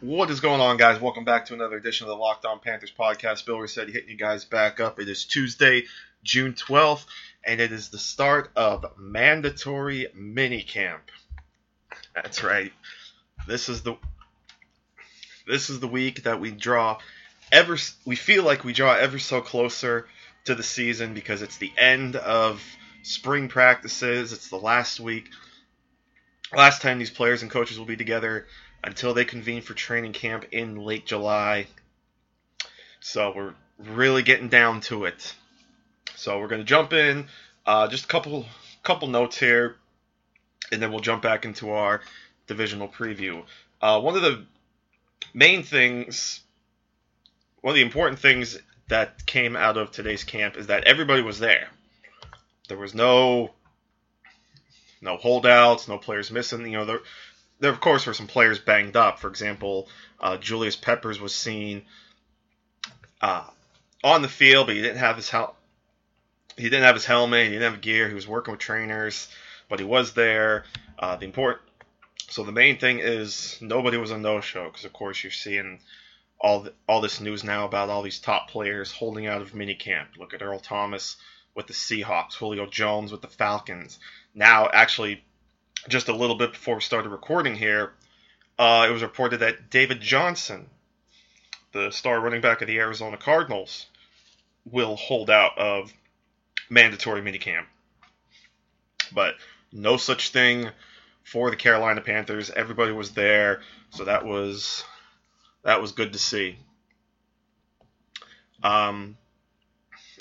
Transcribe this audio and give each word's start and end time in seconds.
What 0.00 0.30
is 0.30 0.38
going 0.38 0.60
on, 0.60 0.76
guys? 0.76 1.00
Welcome 1.00 1.24
back 1.24 1.46
to 1.46 1.54
another 1.54 1.76
edition 1.76 2.04
of 2.04 2.10
the 2.10 2.14
Locked 2.14 2.44
On 2.44 2.60
Panthers 2.60 2.92
podcast. 2.96 3.44
Bill 3.44 3.66
said 3.66 3.88
hitting 3.88 4.10
you 4.10 4.16
guys 4.16 4.44
back 4.44 4.78
up. 4.78 5.00
It 5.00 5.08
is 5.08 5.24
Tuesday, 5.24 5.86
June 6.22 6.52
12th, 6.52 7.04
and 7.44 7.60
it 7.60 7.72
is 7.72 7.88
the 7.88 7.98
start 7.98 8.52
of 8.54 8.86
mandatory 8.96 10.06
minicamp. 10.16 11.00
That's 12.14 12.44
right. 12.44 12.72
This 13.48 13.68
is 13.68 13.82
the 13.82 13.96
this 15.48 15.68
is 15.68 15.80
the 15.80 15.88
week 15.88 16.22
that 16.22 16.38
we 16.38 16.52
draw 16.52 16.98
ever 17.50 17.76
we 18.04 18.14
feel 18.14 18.44
like 18.44 18.62
we 18.62 18.72
draw 18.72 18.94
ever 18.94 19.18
so 19.18 19.40
closer 19.40 20.06
to 20.44 20.54
the 20.54 20.62
season 20.62 21.12
because 21.12 21.42
it's 21.42 21.56
the 21.56 21.72
end 21.76 22.14
of 22.14 22.62
spring 23.02 23.48
practices. 23.48 24.32
It's 24.32 24.48
the 24.48 24.58
last 24.58 25.00
week 25.00 25.28
last 26.54 26.82
time 26.82 27.00
these 27.00 27.10
players 27.10 27.42
and 27.42 27.50
coaches 27.50 27.80
will 27.80 27.86
be 27.86 27.96
together 27.96 28.46
until 28.82 29.14
they 29.14 29.24
convene 29.24 29.62
for 29.62 29.74
training 29.74 30.12
camp 30.12 30.46
in 30.52 30.76
late 30.76 31.06
July. 31.06 31.66
So 33.00 33.32
we're 33.34 33.54
really 33.78 34.22
getting 34.22 34.48
down 34.48 34.80
to 34.82 35.04
it. 35.04 35.34
So 36.16 36.38
we're 36.40 36.48
going 36.48 36.60
to 36.60 36.66
jump 36.66 36.92
in. 36.92 37.26
Uh, 37.66 37.86
just 37.88 38.04
a 38.04 38.08
couple 38.08 38.46
couple 38.82 39.08
notes 39.08 39.38
here, 39.38 39.76
and 40.72 40.80
then 40.80 40.90
we'll 40.90 41.00
jump 41.00 41.22
back 41.22 41.44
into 41.44 41.70
our 41.70 42.00
divisional 42.46 42.88
preview. 42.88 43.44
Uh, 43.80 44.00
one 44.00 44.16
of 44.16 44.22
the 44.22 44.44
main 45.34 45.62
things, 45.62 46.40
one 47.60 47.72
of 47.72 47.76
the 47.76 47.82
important 47.82 48.18
things 48.18 48.58
that 48.88 49.26
came 49.26 49.54
out 49.54 49.76
of 49.76 49.90
today's 49.92 50.24
camp 50.24 50.56
is 50.56 50.68
that 50.68 50.84
everybody 50.84 51.22
was 51.22 51.38
there. 51.38 51.68
There 52.68 52.78
was 52.78 52.94
no 52.94 53.50
no 55.00 55.16
holdouts, 55.16 55.88
no 55.88 55.98
players 55.98 56.30
missing. 56.30 56.66
You 56.66 56.78
know, 56.78 56.84
there, 56.84 57.00
there 57.60 57.70
of 57.70 57.80
course 57.80 58.06
were 58.06 58.14
some 58.14 58.26
players 58.26 58.58
banged 58.58 58.96
up. 58.96 59.18
For 59.18 59.28
example, 59.28 59.88
uh, 60.20 60.36
Julius 60.36 60.76
Peppers 60.76 61.20
was 61.20 61.34
seen 61.34 61.82
uh, 63.20 63.44
on 64.04 64.22
the 64.22 64.28
field, 64.28 64.66
but 64.66 64.76
he 64.76 64.82
didn't 64.82 64.98
have 64.98 65.16
his 65.16 65.28
hel- 65.28 65.56
he 66.56 66.64
didn't 66.64 66.84
have 66.84 66.96
his 66.96 67.04
helmet, 67.04 67.46
he 67.46 67.52
didn't 67.52 67.72
have 67.72 67.80
gear. 67.80 68.08
He 68.08 68.14
was 68.14 68.26
working 68.26 68.52
with 68.52 68.60
trainers, 68.60 69.28
but 69.68 69.78
he 69.78 69.84
was 69.84 70.14
there. 70.14 70.64
Uh, 70.98 71.16
the 71.16 71.24
important 71.24 71.62
so 72.28 72.44
the 72.44 72.52
main 72.52 72.78
thing 72.78 72.98
is 72.98 73.58
nobody 73.60 73.96
was 73.96 74.10
a 74.10 74.18
no-show 74.18 74.64
because 74.64 74.84
of 74.84 74.92
course 74.92 75.22
you're 75.22 75.32
seeing 75.32 75.80
all 76.40 76.60
the, 76.60 76.74
all 76.86 77.00
this 77.00 77.20
news 77.20 77.42
now 77.42 77.64
about 77.64 77.88
all 77.88 78.02
these 78.02 78.20
top 78.20 78.50
players 78.50 78.92
holding 78.92 79.26
out 79.26 79.42
of 79.42 79.52
minicamp. 79.52 80.16
Look 80.18 80.34
at 80.34 80.42
Earl 80.42 80.60
Thomas 80.60 81.16
with 81.54 81.66
the 81.66 81.72
Seahawks, 81.72 82.34
Julio 82.34 82.66
Jones 82.66 83.10
with 83.10 83.22
the 83.22 83.28
Falcons. 83.28 83.98
Now, 84.34 84.68
actually, 84.72 85.24
just 85.88 86.08
a 86.08 86.14
little 86.14 86.36
bit 86.36 86.52
before 86.52 86.76
we 86.76 86.80
started 86.80 87.10
recording 87.10 87.54
here, 87.54 87.92
uh, 88.58 88.86
it 88.88 88.92
was 88.92 89.02
reported 89.02 89.38
that 89.40 89.70
David 89.70 90.00
Johnson, 90.00 90.68
the 91.72 91.90
star 91.90 92.20
running 92.20 92.40
back 92.40 92.60
of 92.60 92.66
the 92.66 92.78
Arizona 92.78 93.16
Cardinals, 93.16 93.86
will 94.64 94.96
hold 94.96 95.30
out 95.30 95.56
of 95.58 95.92
mandatory 96.68 97.22
minicamp. 97.22 97.64
But 99.12 99.36
no 99.72 99.96
such 99.96 100.30
thing 100.30 100.70
for 101.24 101.50
the 101.50 101.56
Carolina 101.56 102.00
Panthers. 102.00 102.50
Everybody 102.50 102.92
was 102.92 103.12
there, 103.12 103.60
so 103.90 104.04
that 104.04 104.24
was 104.24 104.84
that 105.62 105.80
was 105.80 105.92
good 105.92 106.12
to 106.12 106.18
see. 106.18 106.58
Um, 108.62 109.16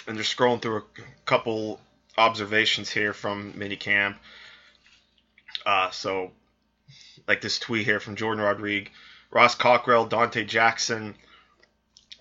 and 0.08 0.18
just 0.18 0.36
scrolling 0.36 0.62
through 0.62 0.78
a 0.78 0.84
couple 1.26 1.80
observations 2.18 2.90
here 2.90 3.14
from 3.14 3.54
minicamp. 3.54 4.16
Uh, 5.68 5.92
so, 5.92 6.32
like 7.28 7.42
this 7.42 7.60
tweet 7.60 7.84
here 7.84 8.00
from 8.00 8.16
Jordan 8.16 8.42
Rodrigue, 8.42 8.90
Ross 9.30 9.54
Cockrell, 9.54 10.08
Donte 10.08 10.48
Jackson, 10.48 11.14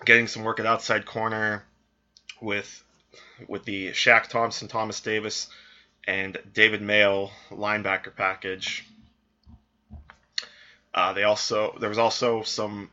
getting 0.03 0.27
some 0.27 0.43
work 0.43 0.59
at 0.59 0.65
outside 0.65 1.05
corner 1.05 1.63
with 2.41 2.83
with 3.47 3.63
the 3.63 3.91
Shaq 3.91 4.27
Thompson, 4.27 4.67
Thomas 4.67 4.99
Davis, 4.99 5.47
and 6.05 6.37
David 6.53 6.81
Mayo 6.81 7.31
linebacker 7.49 8.13
package. 8.13 8.85
Uh, 10.93 11.13
they 11.13 11.23
also 11.23 11.73
there 11.79 11.87
was 11.87 11.97
also 11.97 12.43
some 12.43 12.91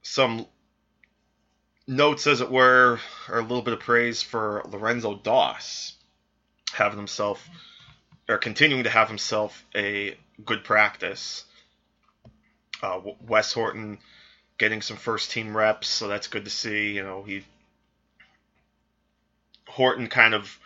some 0.00 0.46
notes, 1.86 2.26
as 2.26 2.40
it 2.40 2.50
were, 2.50 2.98
or 3.28 3.38
a 3.38 3.42
little 3.42 3.60
bit 3.60 3.74
of 3.74 3.80
praise 3.80 4.22
for 4.22 4.62
Lorenzo 4.64 5.14
Doss 5.14 5.92
having 6.72 6.98
himself 6.98 7.46
or 8.28 8.38
continuing 8.38 8.84
to 8.84 8.90
have 8.90 9.08
himself 9.08 9.64
a 9.74 10.16
good 10.44 10.64
practice. 10.64 11.44
Uh, 12.82 13.00
Wes 13.26 13.52
Horton 13.52 13.98
getting 14.58 14.82
some 14.82 14.96
first 14.96 15.30
team 15.30 15.56
reps, 15.56 15.88
so 15.88 16.08
that's 16.08 16.28
good 16.28 16.44
to 16.44 16.50
see. 16.50 16.92
You 16.92 17.02
know, 17.02 17.22
he 17.22 17.44
Horton 19.66 20.08
kind 20.08 20.34
of 20.34 20.58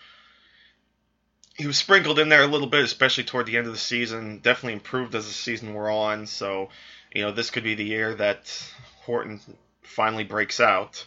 he 1.59 1.67
was 1.67 1.77
sprinkled 1.77 2.21
in 2.21 2.29
there 2.29 2.43
a 2.43 2.47
little 2.47 2.69
bit, 2.69 2.85
especially 2.85 3.25
toward 3.25 3.47
the 3.47 3.57
end 3.57 3.67
of 3.67 3.73
the 3.73 3.79
season. 3.79 4.39
Definitely 4.39 4.75
improved 4.75 5.15
as 5.17 5.27
the 5.27 5.33
season 5.33 5.75
wore 5.75 5.91
on. 5.91 6.27
So, 6.27 6.69
you 7.13 7.23
know, 7.23 7.33
this 7.33 7.51
could 7.51 7.65
be 7.65 7.75
the 7.75 7.85
year 7.85 8.15
that 8.15 8.73
Horton 9.03 9.41
finally 9.83 10.23
breaks 10.23 10.61
out. 10.61 11.05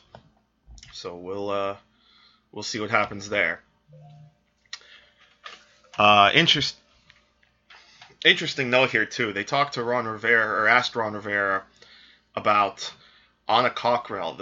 So 0.91 1.15
we'll 1.15 1.49
uh, 1.49 1.77
we'll 2.51 2.63
see 2.63 2.81
what 2.81 2.89
happens 2.89 3.29
there. 3.29 3.61
Uh, 5.97 6.31
interest 6.33 6.75
interesting 8.23 8.69
note 8.69 8.91
here 8.91 9.05
too. 9.05 9.33
They 9.33 9.43
talked 9.43 9.73
to 9.75 9.83
Ron 9.83 10.05
Rivera 10.05 10.61
or 10.61 10.67
asked 10.67 10.95
Ron 10.95 11.13
Rivera 11.13 11.63
about 12.35 12.91
Anna 13.49 13.69
Cockrell, 13.69 14.37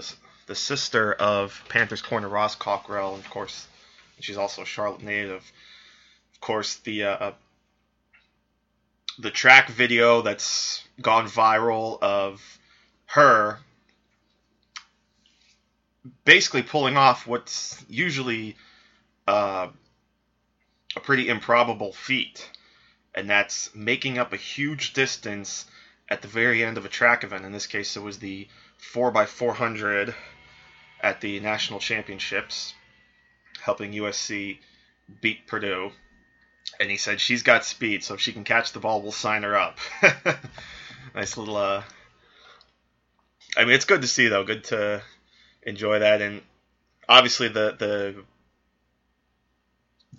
the 0.45 0.55
sister 0.55 1.13
of 1.13 1.63
Panthers 1.69 2.01
corner 2.01 2.27
Ross 2.27 2.55
Cockrell, 2.55 3.15
and 3.15 3.23
of 3.23 3.29
course, 3.29 3.67
she's 4.19 4.37
also 4.37 4.61
a 4.61 4.65
Charlotte 4.65 5.01
native 5.01 5.51
of 6.39 6.41
course, 6.41 6.75
the 6.77 7.03
uh, 7.03 7.09
uh, 7.09 7.33
the 9.19 9.29
track 9.29 9.67
video 9.69 10.21
that's 10.21 10.81
gone 11.01 11.27
viral 11.27 12.01
of 12.01 12.41
her 13.07 13.59
basically 16.23 16.63
pulling 16.63 16.95
off 16.95 17.27
what's 17.27 17.83
usually 17.89 18.55
uh, 19.27 19.67
a 20.95 20.99
pretty 20.99 21.29
improbable 21.29 21.93
feat, 21.93 22.49
and 23.15 23.29
that's 23.29 23.73
making 23.75 24.17
up 24.17 24.33
a 24.33 24.37
huge 24.37 24.93
distance 24.93 25.65
at 26.09 26.21
the 26.21 26.27
very 26.27 26.63
end 26.63 26.77
of 26.77 26.85
a 26.85 26.89
track 26.89 27.23
event. 27.23 27.45
In 27.45 27.51
this 27.51 27.67
case, 27.67 27.95
it 27.95 28.01
was 28.01 28.19
the 28.19 28.47
4x400 28.93 30.13
at 31.01 31.21
the 31.21 31.39
national 31.39 31.79
championships, 31.79 32.73
helping 33.61 33.93
USC 33.93 34.59
beat 35.21 35.47
Purdue 35.47 35.91
and 36.79 36.89
he 36.89 36.97
said 36.97 37.19
she's 37.19 37.43
got 37.43 37.65
speed, 37.65 38.03
so 38.03 38.13
if 38.13 38.21
she 38.21 38.33
can 38.33 38.43
catch 38.43 38.71
the 38.71 38.79
ball, 38.79 39.01
we'll 39.01 39.11
sign 39.11 39.43
her 39.43 39.55
up. 39.55 39.79
nice 41.15 41.37
little. 41.37 41.57
Uh, 41.57 41.83
I 43.57 43.65
mean, 43.65 43.73
it's 43.73 43.85
good 43.85 44.01
to 44.01 44.07
see 44.07 44.27
though. 44.27 44.43
Good 44.43 44.65
to 44.65 45.01
enjoy 45.63 45.99
that, 45.99 46.21
and 46.21 46.41
obviously 47.07 47.47
the 47.47 47.75
the 47.77 48.23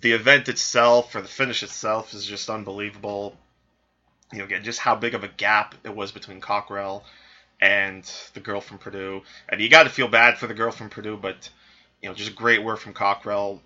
the 0.01 0.13
event 0.13 0.49
itself 0.49 1.15
or 1.15 1.21
the 1.21 1.27
finish 1.27 1.63
itself 1.63 2.13
is 2.13 2.25
just 2.25 2.49
unbelievable. 2.49 3.35
You 4.31 4.39
know, 4.39 4.45
again, 4.45 4.63
just 4.63 4.79
how 4.79 4.95
big 4.95 5.13
of 5.13 5.23
a 5.23 5.27
gap 5.27 5.75
it 5.83 5.95
was 5.95 6.11
between 6.11 6.41
Cockrell 6.41 7.03
and 7.59 8.03
the 8.33 8.39
girl 8.39 8.61
from 8.61 8.79
Purdue, 8.79 9.21
and 9.47 9.61
you 9.61 9.69
got 9.69 9.83
to 9.83 9.89
feel 9.89 10.07
bad 10.07 10.37
for 10.37 10.47
the 10.47 10.53
girl 10.53 10.71
from 10.71 10.89
Purdue, 10.89 11.17
but 11.17 11.49
you 12.01 12.09
know, 12.09 12.15
just 12.15 12.35
great 12.35 12.63
work 12.63 12.79
from 12.79 12.93
Cockrell 12.93 13.61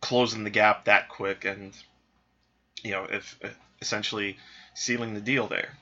closing 0.00 0.44
the 0.44 0.50
gap 0.50 0.86
that 0.86 1.10
quick 1.10 1.44
and 1.44 1.74
you 2.82 2.90
know 2.90 3.04
if, 3.04 3.38
essentially 3.82 4.38
sealing 4.74 5.14
the 5.14 5.20
deal 5.20 5.46
there. 5.46 5.76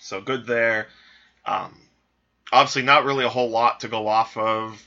So 0.00 0.20
good 0.20 0.46
there. 0.46 0.88
Um, 1.46 1.78
obviously, 2.52 2.82
not 2.82 3.04
really 3.04 3.24
a 3.24 3.28
whole 3.28 3.50
lot 3.50 3.80
to 3.80 3.88
go 3.88 4.06
off 4.08 4.36
of, 4.36 4.86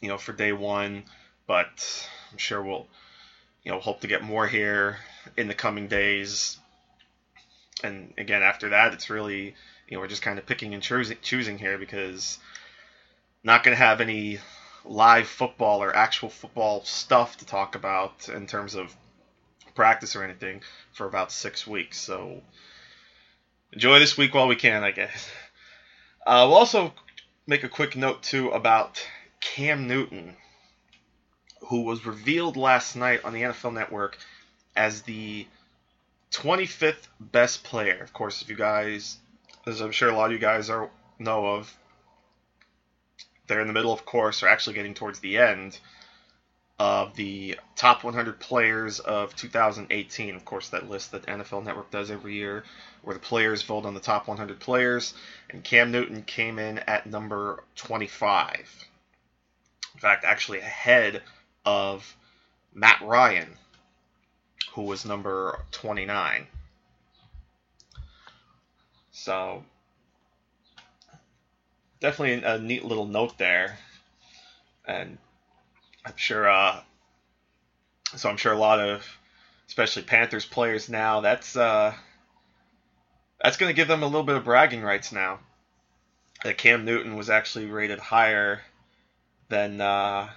you 0.00 0.08
know, 0.08 0.18
for 0.18 0.32
day 0.32 0.52
one, 0.52 1.04
but 1.46 2.08
I'm 2.30 2.38
sure 2.38 2.62
we'll, 2.62 2.86
you 3.62 3.72
know, 3.72 3.80
hope 3.80 4.00
to 4.00 4.06
get 4.06 4.22
more 4.22 4.46
here 4.46 4.98
in 5.36 5.48
the 5.48 5.54
coming 5.54 5.88
days. 5.88 6.58
And 7.82 8.12
again, 8.18 8.42
after 8.42 8.70
that, 8.70 8.92
it's 8.92 9.10
really, 9.10 9.54
you 9.88 9.96
know, 9.96 10.00
we're 10.00 10.08
just 10.08 10.22
kind 10.22 10.38
of 10.38 10.46
picking 10.46 10.74
and 10.74 10.82
choosing, 10.82 11.16
choosing 11.22 11.58
here 11.58 11.78
because 11.78 12.38
not 13.44 13.62
going 13.62 13.76
to 13.76 13.82
have 13.82 14.00
any 14.00 14.38
live 14.84 15.28
football 15.28 15.82
or 15.82 15.94
actual 15.94 16.28
football 16.28 16.84
stuff 16.84 17.36
to 17.38 17.46
talk 17.46 17.74
about 17.74 18.28
in 18.28 18.46
terms 18.46 18.74
of 18.74 18.94
practice 19.74 20.16
or 20.16 20.24
anything 20.24 20.62
for 20.92 21.06
about 21.06 21.30
six 21.30 21.66
weeks. 21.66 22.00
So 22.00 22.42
enjoy 23.72 23.98
this 23.98 24.16
week 24.16 24.34
while 24.34 24.48
we 24.48 24.56
can, 24.56 24.82
I 24.82 24.90
guess. 24.90 25.30
Uh, 26.26 26.46
we'll 26.48 26.58
also 26.58 26.92
make 27.46 27.64
a 27.64 27.68
quick 27.68 27.96
note 27.96 28.22
too 28.22 28.50
about 28.50 29.00
Cam 29.40 29.86
Newton, 29.86 30.36
who 31.68 31.82
was 31.82 32.06
revealed 32.06 32.56
last 32.56 32.96
night 32.96 33.24
on 33.24 33.34
the 33.34 33.42
NFL 33.42 33.74
Network 33.74 34.16
as 34.74 35.02
the 35.02 35.46
25th 36.32 37.08
best 37.20 37.62
player. 37.62 38.00
Of 38.02 38.12
course, 38.12 38.40
if 38.40 38.48
you 38.48 38.56
guys, 38.56 39.18
as 39.66 39.80
I'm 39.80 39.92
sure 39.92 40.08
a 40.08 40.16
lot 40.16 40.26
of 40.26 40.32
you 40.32 40.38
guys 40.38 40.70
are 40.70 40.88
know 41.18 41.46
of, 41.46 41.76
they're 43.46 43.60
in 43.60 43.66
the 43.66 43.72
middle, 43.74 43.92
of 43.92 44.04
course, 44.06 44.42
or 44.42 44.48
actually 44.48 44.74
getting 44.74 44.94
towards 44.94 45.20
the 45.20 45.38
end 45.38 45.78
of 46.78 47.14
the 47.16 47.58
top 47.76 48.02
100 48.02 48.38
players 48.40 48.98
of 49.00 49.34
2018. 49.36 50.36
Of 50.36 50.44
course, 50.46 50.70
that 50.70 50.88
list 50.88 51.12
that 51.12 51.26
NFL 51.26 51.64
Network 51.64 51.90
does 51.90 52.10
every 52.10 52.34
year, 52.34 52.64
where 53.02 53.14
the 53.14 53.20
players 53.20 53.62
vote 53.62 53.84
on 53.84 53.92
the 53.92 54.00
top 54.00 54.26
100 54.26 54.58
players, 54.58 55.12
and 55.50 55.62
Cam 55.62 55.90
Newton 55.90 56.22
came 56.22 56.58
in 56.58 56.78
at 56.78 57.06
number 57.06 57.62
25. 57.76 58.86
In 59.94 60.00
fact, 60.00 60.24
actually 60.24 60.60
ahead 60.60 61.22
of 61.68 62.16
Matt 62.72 63.02
Ryan, 63.02 63.48
who 64.72 64.82
was 64.82 65.04
number 65.04 65.58
29. 65.70 66.46
So, 69.10 69.64
definitely 72.00 72.42
a 72.42 72.58
neat 72.58 72.84
little 72.84 73.04
note 73.04 73.36
there. 73.36 73.78
And 74.86 75.18
I'm 76.06 76.16
sure, 76.16 76.48
uh, 76.48 76.80
so 78.16 78.30
I'm 78.30 78.38
sure 78.38 78.52
a 78.54 78.58
lot 78.58 78.80
of, 78.80 79.06
especially 79.66 80.04
Panthers 80.04 80.46
players 80.46 80.88
now, 80.88 81.20
that's, 81.20 81.54
uh, 81.54 81.92
that's 83.42 83.58
going 83.58 83.68
to 83.68 83.76
give 83.76 83.88
them 83.88 84.02
a 84.02 84.06
little 84.06 84.22
bit 84.22 84.36
of 84.36 84.44
bragging 84.44 84.82
rights 84.82 85.12
now. 85.12 85.40
That 86.44 86.56
Cam 86.56 86.86
Newton 86.86 87.16
was 87.16 87.28
actually 87.28 87.66
rated 87.66 87.98
higher 87.98 88.62
than, 89.50 89.82
uh, 89.82 90.30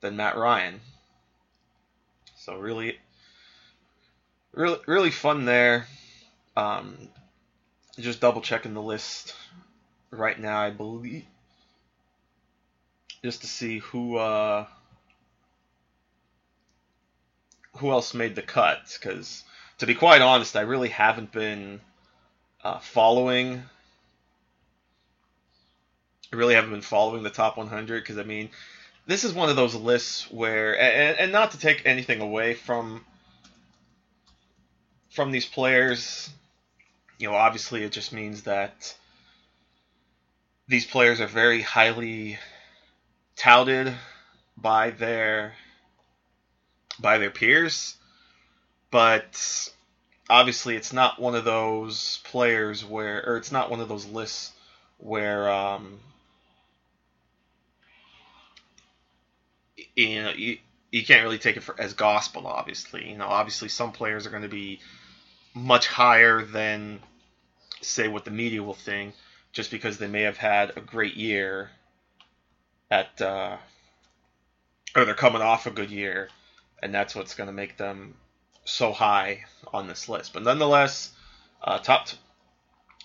than 0.00 0.16
Matt 0.16 0.36
Ryan. 0.36 0.80
So 2.36 2.56
really, 2.56 2.98
really, 4.52 4.78
really 4.86 5.10
fun 5.10 5.44
there. 5.44 5.86
Um, 6.56 6.96
just 7.98 8.20
double 8.20 8.40
checking 8.40 8.74
the 8.74 8.82
list 8.82 9.34
right 10.10 10.38
now, 10.38 10.60
I 10.60 10.70
believe, 10.70 11.24
just 13.22 13.40
to 13.40 13.46
see 13.46 13.78
who 13.78 14.16
uh, 14.16 14.66
who 17.78 17.90
else 17.90 18.14
made 18.14 18.34
the 18.34 18.42
cut. 18.42 18.96
Because 19.00 19.44
to 19.78 19.86
be 19.86 19.94
quite 19.94 20.22
honest, 20.22 20.56
I 20.56 20.62
really 20.62 20.88
haven't 20.88 21.32
been 21.32 21.80
uh, 22.62 22.78
following. 22.78 23.62
I 26.32 26.36
really 26.36 26.54
haven't 26.54 26.70
been 26.70 26.82
following 26.82 27.22
the 27.22 27.30
top 27.30 27.56
100 27.56 28.02
because 28.02 28.18
I 28.18 28.24
mean 28.24 28.50
this 29.06 29.24
is 29.24 29.32
one 29.32 29.48
of 29.48 29.56
those 29.56 29.74
lists 29.74 30.30
where, 30.30 30.78
and, 30.78 31.18
and 31.18 31.32
not 31.32 31.52
to 31.52 31.58
take 31.58 31.82
anything 31.86 32.20
away 32.20 32.54
from 32.54 33.04
from 35.10 35.30
these 35.30 35.46
players, 35.46 36.28
you 37.18 37.26
know, 37.26 37.34
obviously 37.34 37.82
it 37.82 37.92
just 37.92 38.12
means 38.12 38.42
that 38.42 38.94
these 40.68 40.84
players 40.84 41.20
are 41.20 41.26
very 41.26 41.62
highly 41.62 42.38
touted 43.34 43.94
by 44.56 44.90
their 44.90 45.54
by 46.98 47.18
their 47.18 47.30
peers, 47.30 47.96
but 48.90 49.70
obviously 50.28 50.76
it's 50.76 50.92
not 50.92 51.20
one 51.20 51.34
of 51.34 51.44
those 51.44 52.20
players 52.24 52.84
where, 52.84 53.24
or 53.26 53.36
it's 53.36 53.52
not 53.52 53.70
one 53.70 53.80
of 53.80 53.88
those 53.88 54.06
lists 54.06 54.52
where 54.98 55.48
um, 55.50 55.98
you 59.96 60.22
know 60.22 60.30
you 60.30 60.58
you 60.92 61.04
can't 61.04 61.24
really 61.24 61.38
take 61.38 61.56
it 61.56 61.62
for, 61.62 61.78
as 61.80 61.94
gospel. 61.94 62.46
Obviously, 62.46 63.10
you 63.10 63.18
know, 63.18 63.26
obviously 63.26 63.68
some 63.68 63.92
players 63.92 64.26
are 64.26 64.30
going 64.30 64.42
to 64.42 64.48
be 64.48 64.80
much 65.54 65.88
higher 65.88 66.44
than 66.44 67.00
say 67.80 68.08
what 68.08 68.24
the 68.24 68.30
media 68.30 68.62
will 68.62 68.74
think, 68.74 69.14
just 69.52 69.70
because 69.70 69.98
they 69.98 70.06
may 70.06 70.22
have 70.22 70.36
had 70.36 70.76
a 70.76 70.80
great 70.80 71.16
year 71.16 71.70
at 72.90 73.20
uh, 73.20 73.56
or 74.94 75.04
they're 75.04 75.14
coming 75.14 75.42
off 75.42 75.66
a 75.66 75.70
good 75.70 75.90
year, 75.90 76.28
and 76.82 76.94
that's 76.94 77.14
what's 77.14 77.34
going 77.34 77.48
to 77.48 77.52
make 77.52 77.76
them 77.76 78.14
so 78.64 78.92
high 78.92 79.44
on 79.72 79.86
this 79.86 80.08
list. 80.08 80.32
But 80.32 80.42
nonetheless, 80.42 81.12
uh, 81.62 81.78
top 81.78 82.06
t- 82.06 82.16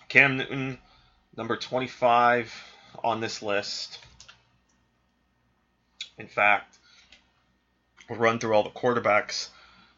Cam 0.08 0.38
Newton, 0.38 0.78
number 1.36 1.58
25 1.58 2.54
on 3.04 3.22
this 3.22 3.42
list. 3.42 4.00
In 6.18 6.28
fact, 6.28 6.71
we'll 8.12 8.20
run 8.20 8.40
through 8.40 8.54
all 8.54 8.64
the 8.64 8.70
quarterbacks 8.70 9.48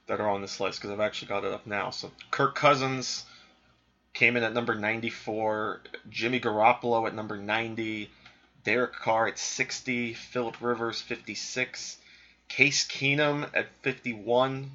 that 0.06 0.22
are 0.22 0.30
on 0.30 0.42
this 0.42 0.60
list 0.60 0.80
because 0.80 0.92
I've 0.92 1.00
actually 1.00 1.30
got 1.30 1.46
it 1.46 1.52
up 1.52 1.66
now. 1.66 1.90
So 1.90 2.12
Kirk 2.30 2.54
Cousins 2.54 3.26
came 4.14 4.38
in 4.38 4.44
at 4.44 4.54
number 4.54 4.76
94, 4.76 5.82
Jimmy 6.12 6.40
Garoppolo 6.40 7.08
at 7.08 7.16
number 7.16 7.38
90, 7.38 8.12
Derek 8.64 8.94
Carr 8.94 9.28
at 9.30 9.40
60, 9.40 10.14
Philip 10.14 10.58
Rivers 10.62 11.02
56, 11.02 11.98
Case 12.50 12.88
Keenum 12.88 13.50
at 13.56 13.70
51, 13.82 14.70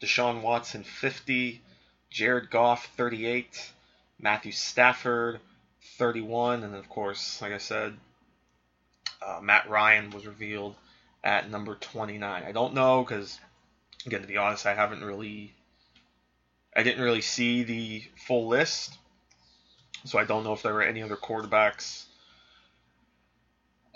Deshaun 0.00 0.40
Watson 0.40 0.82
50, 0.82 1.60
Jared 2.08 2.50
Goff 2.50 2.86
38, 2.96 3.70
Matthew 4.18 4.52
Stafford 4.52 5.40
31, 5.98 6.62
and 6.62 6.74
of 6.74 6.88
course, 6.88 7.42
like 7.42 7.52
I 7.52 7.58
said, 7.58 7.94
uh, 9.20 9.40
Matt 9.42 9.68
Ryan 9.68 10.08
was 10.08 10.26
revealed 10.26 10.74
at 11.24 11.50
number 11.50 11.74
29. 11.74 12.42
I 12.42 12.52
don't 12.52 12.74
know 12.74 13.02
because, 13.02 13.38
again, 14.06 14.22
to 14.22 14.26
be 14.26 14.36
honest, 14.36 14.66
I 14.66 14.74
haven't 14.74 15.04
really, 15.04 15.54
I 16.76 16.82
didn't 16.82 17.02
really 17.02 17.20
see 17.20 17.62
the 17.62 18.04
full 18.26 18.48
list, 18.48 18.96
so 20.04 20.18
I 20.18 20.24
don't 20.24 20.44
know 20.44 20.52
if 20.52 20.62
there 20.62 20.74
were 20.74 20.82
any 20.82 21.02
other 21.02 21.16
quarterbacks, 21.16 22.04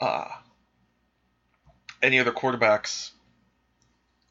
uh, 0.01 0.29
any 2.03 2.21
other 2.21 2.33
quarterbacks 2.33 3.11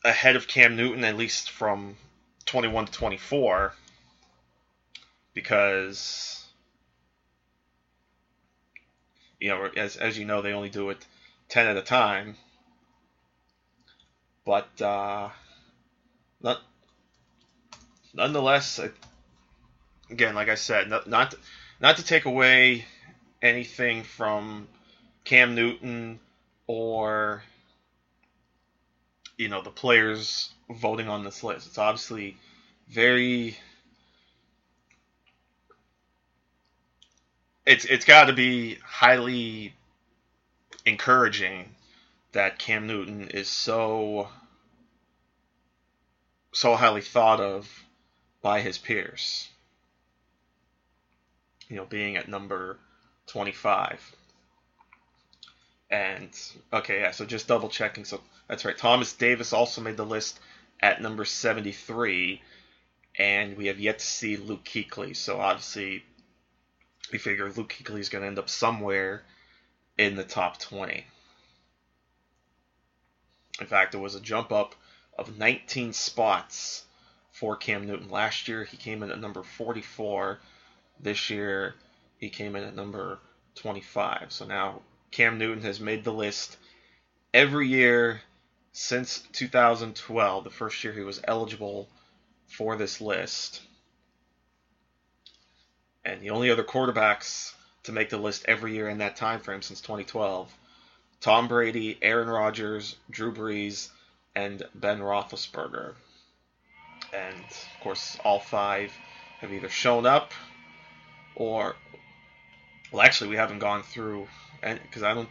ahead 0.04 0.36
of 0.36 0.48
Cam 0.48 0.76
Newton, 0.76 1.04
at 1.04 1.18
least 1.18 1.52
from 1.52 1.98
21 2.46 2.86
to 2.86 2.92
24, 2.92 3.74
because 5.34 6.46
you 9.40 9.50
know, 9.50 9.70
as 9.76 9.96
as 9.98 10.18
you 10.18 10.26
know, 10.26 10.42
they 10.42 10.54
only 10.54 10.70
do 10.70 10.90
it 10.90 11.06
ten 11.50 11.68
at 11.68 11.78
a 11.78 11.82
time. 11.82 12.36
But 14.46 14.82
uh, 14.82 15.30
not, 16.42 16.62
nonetheless, 18.14 18.80
again, 20.10 20.36
like 20.36 20.50
I 20.50 20.56
said, 20.56 20.90
not 20.90 21.08
not 21.08 21.32
to, 21.32 21.38
not 21.82 21.98
to 21.98 22.04
take 22.06 22.26
away 22.26 22.86
anything 23.42 24.04
from 24.04 24.68
Cam 25.24 25.56
Newton 25.56 26.20
or 26.68 27.44
you 29.38 29.50
know 29.50 29.62
the 29.62 29.72
players 29.72 30.50
voting 30.70 31.10
on 31.10 31.24
this 31.24 31.44
list. 31.44 31.68
It's 31.68 31.78
obviously 31.78 32.38
very 32.90 33.58
it's 37.66 37.86
it's 37.86 38.06
got 38.06 38.26
to 38.26 38.34
be 38.34 38.78
highly 38.84 39.74
encouraging 40.86 41.75
that 42.36 42.60
Cam 42.60 42.86
Newton 42.86 43.30
is 43.30 43.48
so 43.48 44.28
so 46.52 46.76
highly 46.76 47.02
thought 47.02 47.40
of 47.40 47.84
by 48.42 48.60
his 48.60 48.78
peers. 48.78 49.50
You 51.70 51.78
know, 51.78 51.86
being 51.86 52.18
at 52.18 52.28
number 52.28 52.78
25. 53.28 54.16
And 55.90 56.30
okay, 56.74 57.00
yeah, 57.00 57.12
so 57.12 57.26
just 57.26 57.48
double 57.48 57.70
checking. 57.70 58.04
So 58.04 58.20
that's 58.50 58.66
right. 58.66 58.78
Thomas 58.78 59.14
Davis 59.14 59.54
also 59.54 59.80
made 59.80 59.96
the 59.96 60.06
list 60.06 60.38
at 60.82 61.02
number 61.02 61.24
73 61.24 62.42
and 63.18 63.56
we 63.56 63.68
have 63.68 63.80
yet 63.80 64.00
to 64.00 64.06
see 64.06 64.36
Luke 64.36 64.66
Kuechly. 64.66 65.16
So 65.16 65.40
obviously 65.40 66.04
we 67.14 67.18
figure 67.18 67.50
Luke 67.50 67.74
Kuechly 67.80 68.02
is 68.02 68.10
going 68.10 68.24
to 68.24 68.28
end 68.28 68.40
up 68.40 68.50
somewhere 68.50 69.24
in 69.98 70.18
the 70.18 70.26
top 70.26 70.60
20. 70.60 71.06
In 73.60 73.68
fact, 73.68 73.96
it 73.96 74.00
was 74.00 74.16
a 74.16 74.20
jump 74.20 74.52
up 74.52 74.76
of 75.18 75.38
19 75.38 75.94
spots 75.94 76.84
for 77.32 77.56
Cam 77.56 77.88
Newton. 77.88 78.10
Last 78.10 78.48
year, 78.48 78.64
he 78.64 78.78
came 78.78 79.04
in 79.04 79.12
at 79.12 79.20
number 79.20 79.44
44. 79.44 80.40
This 81.00 81.30
year, 81.30 81.76
he 82.18 82.30
came 82.30 82.56
in 82.56 82.64
at 82.64 82.76
number 82.76 83.20
25. 83.56 84.32
So 84.32 84.46
now 84.46 84.82
Cam 85.12 85.38
Newton 85.38 85.64
has 85.64 85.80
made 85.80 86.04
the 86.04 86.14
list 86.14 86.58
every 87.34 87.68
year 87.68 88.22
since 88.72 89.20
2012, 89.32 90.44
the 90.44 90.50
first 90.50 90.84
year 90.84 90.92
he 90.92 91.02
was 91.02 91.22
eligible 91.24 91.88
for 92.48 92.76
this 92.76 93.00
list. 93.00 93.62
And 96.04 96.22
the 96.22 96.32
only 96.32 96.52
other 96.52 96.64
quarterbacks 96.64 97.54
to 97.84 97.94
make 97.94 98.10
the 98.10 98.18
list 98.18 98.46
every 98.48 98.74
year 98.74 98.90
in 98.90 98.98
that 98.98 99.16
time 99.16 99.40
frame 99.40 99.62
since 99.62 99.80
2012 99.80 100.54
Tom 101.26 101.48
Brady, 101.48 101.98
Aaron 102.04 102.28
Rodgers, 102.28 102.98
Drew 103.10 103.34
Brees, 103.34 103.90
and 104.36 104.62
Ben 104.76 105.00
Roethlisberger. 105.00 105.96
And 107.12 107.44
of 107.44 107.82
course, 107.82 108.16
all 108.24 108.40
five 108.40 108.94
have 109.40 109.52
either 109.52 109.68
shown 109.68 110.06
up 110.06 110.34
or, 111.34 111.76
well, 112.92 113.02
actually, 113.02 113.32
we 113.32 113.38
haven't 113.38 113.58
gone 113.58 113.82
through, 113.82 114.28
because 114.62 115.02
I 115.02 115.16
don't, 115.16 115.28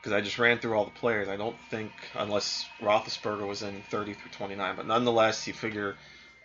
because 0.00 0.12
I 0.12 0.20
just 0.20 0.40
ran 0.40 0.58
through 0.58 0.74
all 0.74 0.84
the 0.84 0.90
players. 0.90 1.28
I 1.28 1.36
don't 1.36 1.60
think, 1.70 1.92
unless 2.16 2.66
Roethlisberger 2.80 3.46
was 3.46 3.62
in 3.62 3.82
30 3.82 4.14
through 4.14 4.32
29, 4.32 4.74
but 4.74 4.88
nonetheless, 4.88 5.46
you 5.46 5.52
figure 5.52 5.94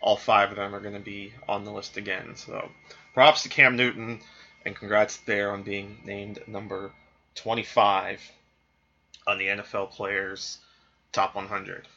all 0.00 0.16
five 0.16 0.50
of 0.50 0.56
them 0.56 0.76
are 0.76 0.80
going 0.80 0.94
to 0.94 1.00
be 1.00 1.32
on 1.48 1.64
the 1.64 1.72
list 1.72 1.96
again. 1.96 2.36
So, 2.36 2.70
props 3.14 3.42
to 3.42 3.48
Cam 3.48 3.74
Newton, 3.74 4.20
and 4.64 4.76
congrats 4.76 5.16
there 5.16 5.50
on 5.50 5.64
being 5.64 5.98
named 6.04 6.38
number 6.46 6.92
25 7.34 8.30
on 9.26 9.38
the 9.38 9.46
NFL 9.46 9.90
Players 9.90 10.58
Top 11.12 11.34
100. 11.34 11.88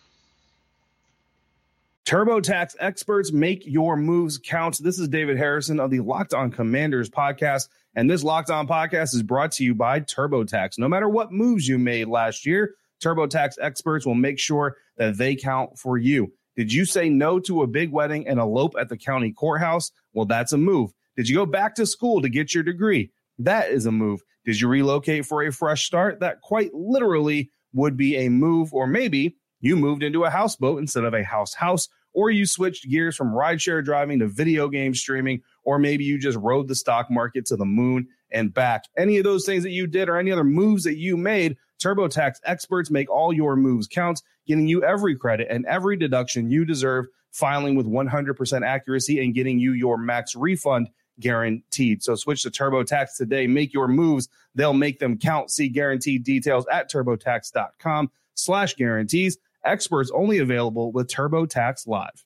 TurboTax 2.05 2.75
experts 2.79 3.31
make 3.31 3.65
your 3.65 3.95
moves 3.95 4.37
count. 4.37 4.77
This 4.83 4.99
is 4.99 5.07
David 5.07 5.37
Harrison 5.37 5.79
of 5.79 5.89
the 5.89 6.01
Locked 6.01 6.33
On 6.33 6.51
Commanders 6.51 7.09
podcast, 7.09 7.69
and 7.95 8.09
this 8.09 8.23
Locked 8.23 8.49
On 8.49 8.67
podcast 8.67 9.13
is 9.13 9.23
brought 9.23 9.53
to 9.53 9.63
you 9.63 9.73
by 9.73 10.01
TurboTax. 10.01 10.77
No 10.77 10.89
matter 10.89 11.07
what 11.07 11.31
moves 11.31 11.67
you 11.67 11.77
made 11.77 12.07
last 12.07 12.45
year, 12.45 12.75
TurboTax 13.01 13.53
experts 13.61 14.05
will 14.05 14.15
make 14.15 14.37
sure 14.39 14.77
that 14.97 15.17
they 15.17 15.35
count 15.35 15.77
for 15.77 15.97
you. 15.97 16.33
Did 16.55 16.73
you 16.73 16.85
say 16.85 17.09
no 17.09 17.39
to 17.39 17.63
a 17.63 17.67
big 17.67 17.91
wedding 17.91 18.27
and 18.27 18.39
elope 18.39 18.75
at 18.79 18.89
the 18.89 18.97
county 18.97 19.31
courthouse? 19.31 19.91
Well, 20.13 20.25
that's 20.25 20.53
a 20.53 20.57
move. 20.57 20.91
Did 21.15 21.29
you 21.29 21.35
go 21.35 21.45
back 21.45 21.75
to 21.75 21.85
school 21.85 22.21
to 22.21 22.29
get 22.29 22.53
your 22.53 22.63
degree? 22.63 23.11
That 23.39 23.69
is 23.69 23.85
a 23.85 23.91
move. 23.91 24.21
Did 24.45 24.59
you 24.59 24.67
relocate 24.67 25.25
for 25.25 25.43
a 25.43 25.51
fresh 25.51 25.85
start? 25.85 26.19
That 26.19 26.41
quite 26.41 26.73
literally 26.73 27.51
would 27.73 27.97
be 27.97 28.17
a 28.17 28.29
move, 28.29 28.73
or 28.73 28.87
maybe 28.87 29.37
you 29.61 29.75
moved 29.75 30.03
into 30.03 30.25
a 30.25 30.29
houseboat 30.29 30.79
instead 30.79 31.05
of 31.05 31.13
a 31.13 31.23
house 31.23 31.53
house, 31.53 31.87
or 32.13 32.29
you 32.29 32.45
switched 32.45 32.89
gears 32.89 33.15
from 33.15 33.33
rideshare 33.33 33.83
driving 33.83 34.19
to 34.19 34.27
video 34.27 34.67
game 34.67 34.93
streaming, 34.93 35.41
or 35.63 35.79
maybe 35.79 36.03
you 36.03 36.19
just 36.19 36.37
rode 36.37 36.67
the 36.67 36.75
stock 36.75 37.09
market 37.09 37.45
to 37.47 37.55
the 37.55 37.65
moon 37.65 38.07
and 38.31 38.53
back. 38.53 38.83
Any 38.97 39.17
of 39.17 39.23
those 39.23 39.45
things 39.45 39.63
that 39.63 39.71
you 39.71 39.87
did 39.87 40.09
or 40.09 40.17
any 40.17 40.31
other 40.31 40.43
moves 40.43 40.83
that 40.83 40.97
you 40.97 41.17
made, 41.17 41.57
TurboTax 41.81 42.35
experts 42.45 42.91
make 42.91 43.09
all 43.09 43.33
your 43.33 43.55
moves 43.55 43.87
count, 43.87 44.21
getting 44.47 44.67
you 44.67 44.83
every 44.83 45.15
credit 45.15 45.47
and 45.49 45.65
every 45.65 45.97
deduction 45.97 46.51
you 46.51 46.65
deserve, 46.65 47.05
filing 47.31 47.75
with 47.75 47.87
100% 47.87 48.65
accuracy 48.65 49.23
and 49.23 49.33
getting 49.33 49.59
you 49.59 49.73
your 49.73 49.97
max 49.97 50.35
refund 50.35 50.89
guaranteed. 51.19 52.03
So 52.03 52.15
switch 52.15 52.43
to 52.43 52.51
TurboTax 52.51 53.17
today. 53.17 53.47
Make 53.47 53.73
your 53.73 53.87
moves. 53.87 54.29
They'll 54.55 54.73
make 54.73 54.99
them 54.99 55.17
count. 55.17 55.51
See 55.51 55.69
guaranteed 55.69 56.23
details 56.23 56.65
at 56.71 56.91
turbotax.com 56.91 58.11
slash 58.35 58.75
guarantees. 58.75 59.37
Experts 59.63 60.11
only 60.13 60.39
available 60.39 60.91
with 60.91 61.07
TurboTax 61.07 61.87
Live. 61.87 62.23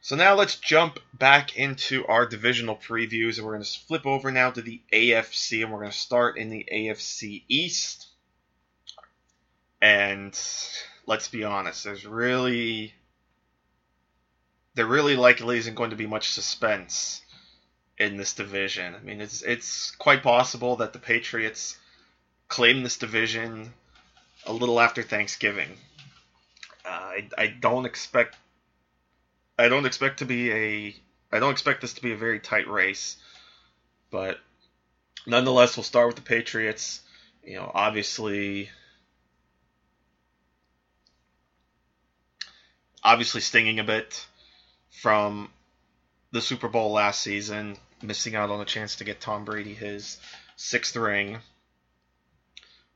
So 0.00 0.16
now 0.16 0.36
let's 0.36 0.56
jump 0.56 1.00
back 1.12 1.58
into 1.58 2.06
our 2.06 2.24
divisional 2.24 2.76
previews, 2.76 3.36
and 3.36 3.46
we're 3.46 3.52
going 3.52 3.64
to 3.64 3.78
flip 3.86 4.06
over 4.06 4.32
now 4.32 4.50
to 4.50 4.62
the 4.62 4.80
AFC, 4.90 5.62
and 5.62 5.70
we're 5.70 5.80
going 5.80 5.90
to 5.90 5.98
start 5.98 6.38
in 6.38 6.48
the 6.48 6.66
AFC 6.72 7.44
East. 7.46 8.06
And 9.82 10.32
let's 11.04 11.28
be 11.28 11.44
honest, 11.44 11.84
there's 11.84 12.06
really 12.06 12.94
there 14.78 14.86
really 14.86 15.16
likely 15.16 15.58
isn't 15.58 15.74
going 15.74 15.90
to 15.90 15.96
be 15.96 16.06
much 16.06 16.30
suspense 16.30 17.20
in 17.98 18.16
this 18.16 18.32
division. 18.32 18.94
I 18.94 19.00
mean, 19.00 19.20
it's 19.20 19.42
it's 19.42 19.90
quite 19.90 20.22
possible 20.22 20.76
that 20.76 20.92
the 20.92 21.00
Patriots 21.00 21.76
claim 22.46 22.84
this 22.84 22.96
division 22.96 23.72
a 24.46 24.52
little 24.52 24.78
after 24.78 25.02
Thanksgiving. 25.02 25.70
Uh, 26.84 26.90
I, 26.90 27.28
I 27.36 27.46
don't 27.48 27.86
expect 27.86 28.36
I 29.58 29.66
don't 29.66 29.84
expect 29.84 30.20
to 30.20 30.24
be 30.24 30.52
a 30.52 30.96
I 31.32 31.40
don't 31.40 31.50
expect 31.50 31.80
this 31.80 31.94
to 31.94 32.00
be 32.00 32.12
a 32.12 32.16
very 32.16 32.38
tight 32.38 32.68
race, 32.68 33.16
but 34.12 34.38
nonetheless, 35.26 35.76
we'll 35.76 35.82
start 35.82 36.06
with 36.06 36.16
the 36.16 36.22
Patriots. 36.22 37.00
You 37.42 37.56
know, 37.56 37.72
obviously, 37.74 38.70
obviously 43.02 43.40
stinging 43.40 43.80
a 43.80 43.84
bit 43.84 44.24
from 44.90 45.50
the 46.32 46.40
Super 46.40 46.68
Bowl 46.68 46.92
last 46.92 47.20
season, 47.20 47.76
missing 48.02 48.34
out 48.34 48.50
on 48.50 48.60
a 48.60 48.64
chance 48.64 48.96
to 48.96 49.04
get 49.04 49.20
Tom 49.20 49.44
Brady 49.44 49.74
his 49.74 50.18
sixth 50.56 50.96
ring. 50.96 51.38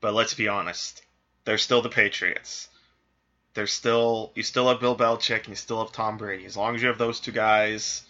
But 0.01 0.13
let's 0.13 0.33
be 0.33 0.47
honest, 0.47 1.01
they're 1.45 1.57
still 1.57 1.81
the 1.81 1.89
Patriots. 1.89 2.67
They're 3.53 3.67
still 3.67 4.31
you 4.35 4.43
still 4.43 4.67
have 4.67 4.79
Bill 4.79 4.97
Belichick 4.97 5.39
and 5.39 5.49
you 5.49 5.55
still 5.55 5.83
have 5.83 5.93
Tom 5.93 6.17
Brady. 6.17 6.45
As 6.45 6.57
long 6.57 6.75
as 6.75 6.81
you 6.81 6.87
have 6.87 6.97
those 6.97 7.19
two 7.19 7.31
guys, 7.31 8.03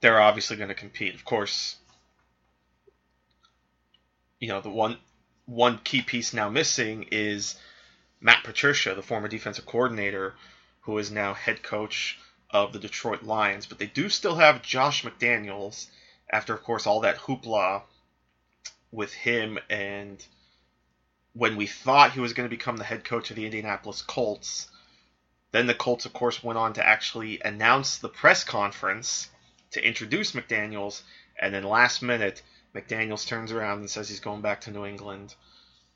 they're 0.00 0.20
obviously 0.20 0.56
going 0.56 0.68
to 0.68 0.74
compete. 0.74 1.14
Of 1.14 1.24
course, 1.24 1.76
you 4.40 4.48
know 4.48 4.60
the 4.60 4.70
one 4.70 4.98
one 5.46 5.78
key 5.84 6.02
piece 6.02 6.32
now 6.32 6.48
missing 6.48 7.06
is 7.10 7.56
Matt 8.20 8.44
Patricia, 8.44 8.94
the 8.94 9.02
former 9.02 9.28
defensive 9.28 9.66
coordinator, 9.66 10.34
who 10.82 10.98
is 10.98 11.10
now 11.10 11.34
head 11.34 11.62
coach 11.62 12.18
of 12.50 12.72
the 12.72 12.78
Detroit 12.78 13.22
Lions. 13.22 13.66
But 13.66 13.78
they 13.78 13.86
do 13.86 14.08
still 14.08 14.36
have 14.36 14.62
Josh 14.62 15.02
McDaniels 15.02 15.86
after, 16.30 16.54
of 16.54 16.62
course, 16.62 16.86
all 16.86 17.00
that 17.00 17.16
hoopla 17.16 17.82
with 18.90 19.12
him 19.14 19.58
and 19.70 20.24
when 21.34 21.56
we 21.56 21.66
thought 21.66 22.12
he 22.12 22.20
was 22.20 22.34
going 22.34 22.48
to 22.48 22.54
become 22.56 22.76
the 22.76 22.84
head 22.84 23.04
coach 23.04 23.30
of 23.30 23.36
the 23.36 23.46
Indianapolis 23.46 24.02
Colts. 24.02 24.68
Then 25.50 25.66
the 25.66 25.74
Colts, 25.74 26.04
of 26.04 26.12
course, 26.12 26.42
went 26.42 26.58
on 26.58 26.74
to 26.74 26.86
actually 26.86 27.40
announce 27.42 27.98
the 27.98 28.08
press 28.08 28.44
conference 28.44 29.28
to 29.70 29.86
introduce 29.86 30.32
McDaniels, 30.32 31.02
and 31.40 31.54
then 31.54 31.64
last 31.64 32.02
minute, 32.02 32.42
McDaniels 32.74 33.26
turns 33.26 33.52
around 33.52 33.78
and 33.78 33.90
says 33.90 34.08
he's 34.08 34.20
going 34.20 34.42
back 34.42 34.62
to 34.62 34.70
New 34.70 34.84
England 34.84 35.34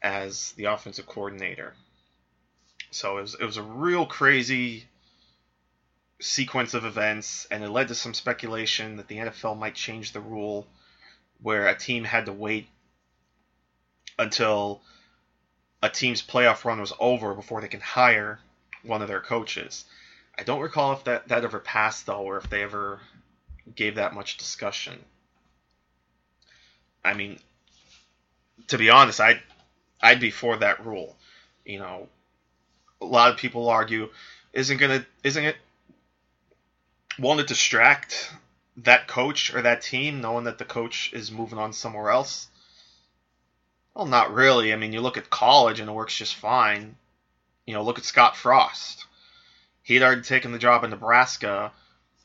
as 0.02 0.52
the 0.52 0.64
offensive 0.64 1.06
coordinator. 1.06 1.74
So 2.90 3.18
it 3.18 3.22
was, 3.22 3.34
it 3.34 3.44
was 3.44 3.56
a 3.56 3.62
real 3.62 4.06
crazy 4.06 4.86
sequence 6.20 6.74
of 6.74 6.84
events, 6.84 7.46
and 7.50 7.62
it 7.62 7.70
led 7.70 7.88
to 7.88 7.94
some 7.94 8.14
speculation 8.14 8.96
that 8.96 9.08
the 9.08 9.16
NFL 9.16 9.58
might 9.58 9.74
change 9.74 10.12
the 10.12 10.20
rule 10.20 10.66
where 11.42 11.68
a 11.68 11.76
team 11.76 12.04
had 12.04 12.26
to 12.26 12.32
wait 12.32 12.68
until 14.18 14.80
a 15.82 15.90
team's 15.90 16.22
playoff 16.22 16.64
run 16.64 16.80
was 16.80 16.92
over 16.98 17.34
before 17.34 17.60
they 17.60 17.68
can 17.68 17.80
hire 17.80 18.38
one 18.82 19.02
of 19.02 19.08
their 19.08 19.20
coaches. 19.20 19.84
I 20.38 20.42
don't 20.42 20.60
recall 20.60 20.92
if 20.92 21.04
that, 21.04 21.28
that 21.28 21.44
ever 21.44 21.58
passed 21.58 22.06
though, 22.06 22.22
or 22.22 22.38
if 22.38 22.48
they 22.48 22.62
ever 22.62 23.00
gave 23.74 23.96
that 23.96 24.14
much 24.14 24.36
discussion. 24.36 24.98
I 27.04 27.14
mean, 27.14 27.38
to 28.68 28.78
be 28.78 28.90
honest, 28.90 29.20
I'd 29.20 29.40
I'd 30.00 30.20
be 30.20 30.30
for 30.30 30.56
that 30.56 30.84
rule. 30.84 31.16
You 31.64 31.78
know, 31.78 32.08
a 33.00 33.04
lot 33.04 33.30
of 33.30 33.36
people 33.36 33.68
argue 33.68 34.08
isn't 34.52 34.78
gonna 34.78 35.04
isn't 35.22 35.44
it 35.44 35.56
won't 37.18 37.40
it 37.40 37.46
distract 37.46 38.32
that 38.78 39.08
coach 39.08 39.54
or 39.54 39.62
that 39.62 39.82
team, 39.82 40.20
knowing 40.20 40.44
that 40.44 40.58
the 40.58 40.64
coach 40.64 41.12
is 41.12 41.32
moving 41.32 41.58
on 41.58 41.72
somewhere 41.72 42.10
else? 42.10 42.48
Well, 43.94 44.06
not 44.06 44.34
really. 44.34 44.72
I 44.72 44.76
mean, 44.76 44.92
you 44.92 45.00
look 45.00 45.16
at 45.16 45.30
college 45.30 45.80
and 45.80 45.88
it 45.88 45.92
works 45.92 46.16
just 46.16 46.34
fine. 46.34 46.96
You 47.64 47.74
know, 47.74 47.82
look 47.82 47.98
at 47.98 48.04
Scott 48.04 48.36
Frost. 48.36 49.06
He 49.82 49.94
had 49.94 50.02
already 50.02 50.22
taken 50.22 50.52
the 50.52 50.58
job 50.58 50.84
in 50.84 50.90
Nebraska 50.90 51.72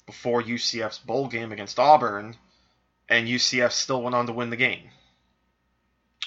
before 0.05 0.43
UCF's 0.43 0.97
bowl 0.97 1.27
game 1.27 1.51
against 1.51 1.79
Auburn, 1.79 2.35
and 3.07 3.27
UCF 3.27 3.71
still 3.71 4.01
went 4.01 4.15
on 4.15 4.27
to 4.27 4.33
win 4.33 4.49
the 4.49 4.57
game. 4.57 4.89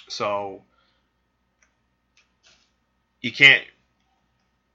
So, 0.08 0.62
you 3.20 3.32
can't 3.32 3.64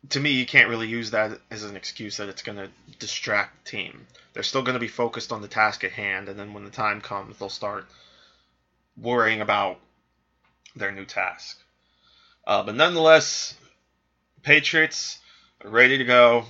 to 0.07 0.19
me, 0.19 0.31
you 0.31 0.45
can't 0.45 0.69
really 0.69 0.87
use 0.87 1.11
that 1.11 1.39
as 1.51 1.63
an 1.63 1.75
excuse 1.75 2.17
that 2.17 2.29
it's 2.29 2.41
going 2.41 2.57
to 2.57 2.69
distract 2.99 3.65
the 3.65 3.71
team. 3.71 4.07
They're 4.33 4.43
still 4.43 4.61
going 4.61 4.75
to 4.75 4.79
be 4.79 4.87
focused 4.87 5.31
on 5.31 5.41
the 5.41 5.47
task 5.47 5.83
at 5.83 5.91
hand, 5.91 6.29
and 6.29 6.39
then 6.39 6.53
when 6.53 6.63
the 6.63 6.69
time 6.69 7.01
comes, 7.01 7.37
they'll 7.37 7.49
start 7.49 7.85
worrying 8.97 9.41
about 9.41 9.79
their 10.75 10.91
new 10.91 11.05
task. 11.05 11.59
Uh, 12.47 12.63
but 12.63 12.75
nonetheless, 12.75 13.55
Patriots 14.41 15.19
are 15.63 15.69
ready 15.69 15.97
to 15.97 16.05
go. 16.05 16.45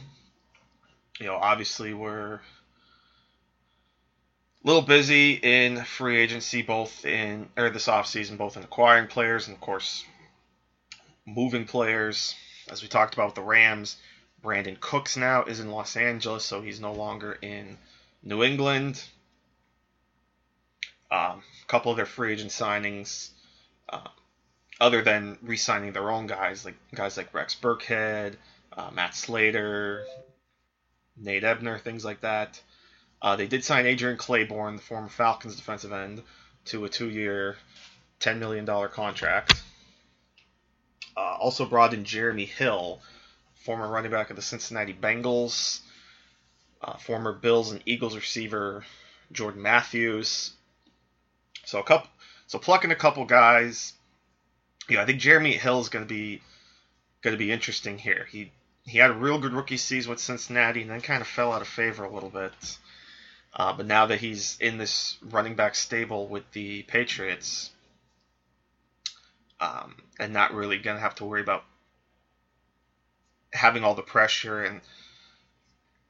You 1.20 1.26
know, 1.26 1.36
obviously 1.36 1.94
we're 1.94 2.36
a 2.36 2.42
little 4.64 4.82
busy 4.82 5.34
in 5.34 5.84
free 5.84 6.18
agency, 6.18 6.62
both 6.62 7.04
in 7.06 7.50
or 7.58 7.70
this 7.70 7.88
offseason, 7.88 8.38
both 8.38 8.58
in 8.58 8.64
acquiring 8.64 9.08
players 9.08 9.48
and 9.48 9.56
of 9.56 9.62
course 9.62 10.06
moving 11.26 11.66
players. 11.66 12.36
As 12.72 12.82
we 12.82 12.88
talked 12.88 13.14
about 13.14 13.28
with 13.28 13.36
the 13.36 13.42
Rams, 13.42 13.98
Brandin 14.44 14.80
Cooks 14.80 15.18
now 15.18 15.44
is 15.44 15.60
in 15.60 15.72
Los 15.72 15.96
Angeles, 15.98 16.46
so 16.46 16.62
he's 16.62 16.80
no 16.80 16.94
longer 16.94 17.38
in 17.42 17.78
New 18.24 18.44
England. 18.44 19.04
Um, 21.12 21.42
a 21.64 21.68
couple 21.68 21.92
of 21.92 21.98
their 21.98 22.06
free 22.06 22.34
agent 22.34 22.52
signings, 22.52 23.30
uh, 23.90 24.08
other 24.80 25.02
than 25.02 25.38
re-signing 25.42 25.92
their 25.92 26.12
own 26.12 26.28
guys, 26.28 26.64
like 26.64 26.76
guys 26.94 27.18
like 27.18 27.34
Rex 27.34 27.56
Burkhead, 27.56 28.36
uh, 28.78 28.92
Matt 28.94 29.16
Slater, 29.16 30.06
Nate 31.18 31.44
Ebner, 31.44 31.80
things 31.80 32.06
like 32.06 32.22
that. 32.22 32.62
Uh, 33.22 33.36
they 33.36 33.48
did 33.48 33.64
sign 33.64 33.86
Adrian 33.86 34.18
Clayborn, 34.18 34.78
the 34.78 34.82
former 34.82 35.10
Falcons 35.10 35.56
defensive 35.56 35.92
end, 35.92 36.22
to 36.66 36.86
a 36.86 36.90
two-year, 36.90 37.58
$10 38.20 38.38
million 38.38 38.66
contract. 38.90 39.62
Uh, 41.20 41.36
also 41.38 41.66
brought 41.66 41.94
in 41.94 42.06
Jeremy 42.06 42.46
Hill, 42.46 43.02
former 43.66 43.90
running 43.90 44.10
back 44.10 44.30
of 44.30 44.38
the 44.38 44.42
Cincinnati 44.42 44.94
Bengals, 44.94 45.82
uh, 46.82 46.96
former 46.96 47.34
Bills 47.34 47.74
and 47.74 47.82
Eagles 47.86 48.16
receiver 48.16 48.86
Jordan 49.30 49.62
Matthews. 49.62 50.54
So 51.66 51.80
a 51.80 51.84
couple, 51.84 52.10
so 52.48 52.58
plucking 52.58 52.92
a 52.92 52.96
couple 52.96 53.26
guys. 53.26 53.92
Yeah, 54.88 55.02
I 55.02 55.06
think 55.06 55.20
Jeremy 55.20 55.52
Hill 55.52 55.82
is 55.82 55.90
going 55.90 56.06
to 56.06 56.10
be 56.10 56.42
going 57.22 57.34
to 57.34 57.38
be 57.38 57.52
interesting 57.52 57.98
here. 57.98 58.26
He 58.32 58.54
he 58.86 58.98
had 58.98 59.12
a 59.12 59.14
real 59.14 59.40
good 59.40 59.52
rookie 59.52 59.76
season 59.76 60.12
with 60.12 60.22
Cincinnati 60.22 60.84
and 60.84 60.90
then 60.90 61.02
kind 61.02 61.20
of 61.20 61.28
fell 61.28 61.52
out 61.52 61.62
of 61.62 61.68
favor 61.68 62.06
a 62.06 62.14
little 62.14 62.30
bit. 62.30 62.54
Uh, 63.54 63.74
but 63.74 63.88
now 63.88 64.06
that 64.06 64.22
he's 64.22 64.58
in 64.62 64.78
this 64.78 65.18
running 65.22 65.56
back 65.56 65.76
stable 65.76 66.28
with 66.30 66.50
the 66.54 66.84
Patriots, 66.84 67.72
um, 69.60 69.96
and 70.20 70.34
not 70.34 70.54
really 70.54 70.78
going 70.78 70.96
to 70.96 71.02
have 71.02 71.16
to 71.16 71.26
worry 71.26 71.42
about 71.42 71.64
having 73.54 73.84
all 73.84 73.96
the 73.96 74.02
pressure 74.02 74.64
and 74.64 74.82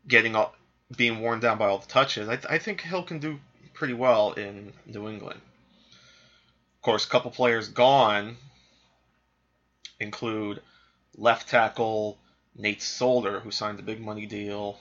getting 0.07 0.35
all 0.35 0.55
being 0.95 1.19
worn 1.19 1.39
down 1.39 1.57
by 1.57 1.67
all 1.67 1.77
the 1.77 1.87
touches, 1.87 2.27
I, 2.27 2.35
th- 2.35 2.51
I 2.51 2.57
think 2.57 2.81
Hill 2.81 3.03
can 3.03 3.19
do 3.19 3.39
pretty 3.73 3.93
well 3.93 4.33
in 4.33 4.73
New 4.85 5.07
England. 5.07 5.39
Of 6.75 6.81
course, 6.81 7.05
a 7.05 7.09
couple 7.09 7.31
players 7.31 7.67
gone 7.69 8.37
include 9.99 10.61
left 11.15 11.49
tackle 11.49 12.17
Nate 12.55 12.81
Solder, 12.81 13.39
who 13.39 13.51
signed 13.51 13.77
the 13.77 13.83
big 13.83 14.01
money 14.01 14.25
deal 14.25 14.79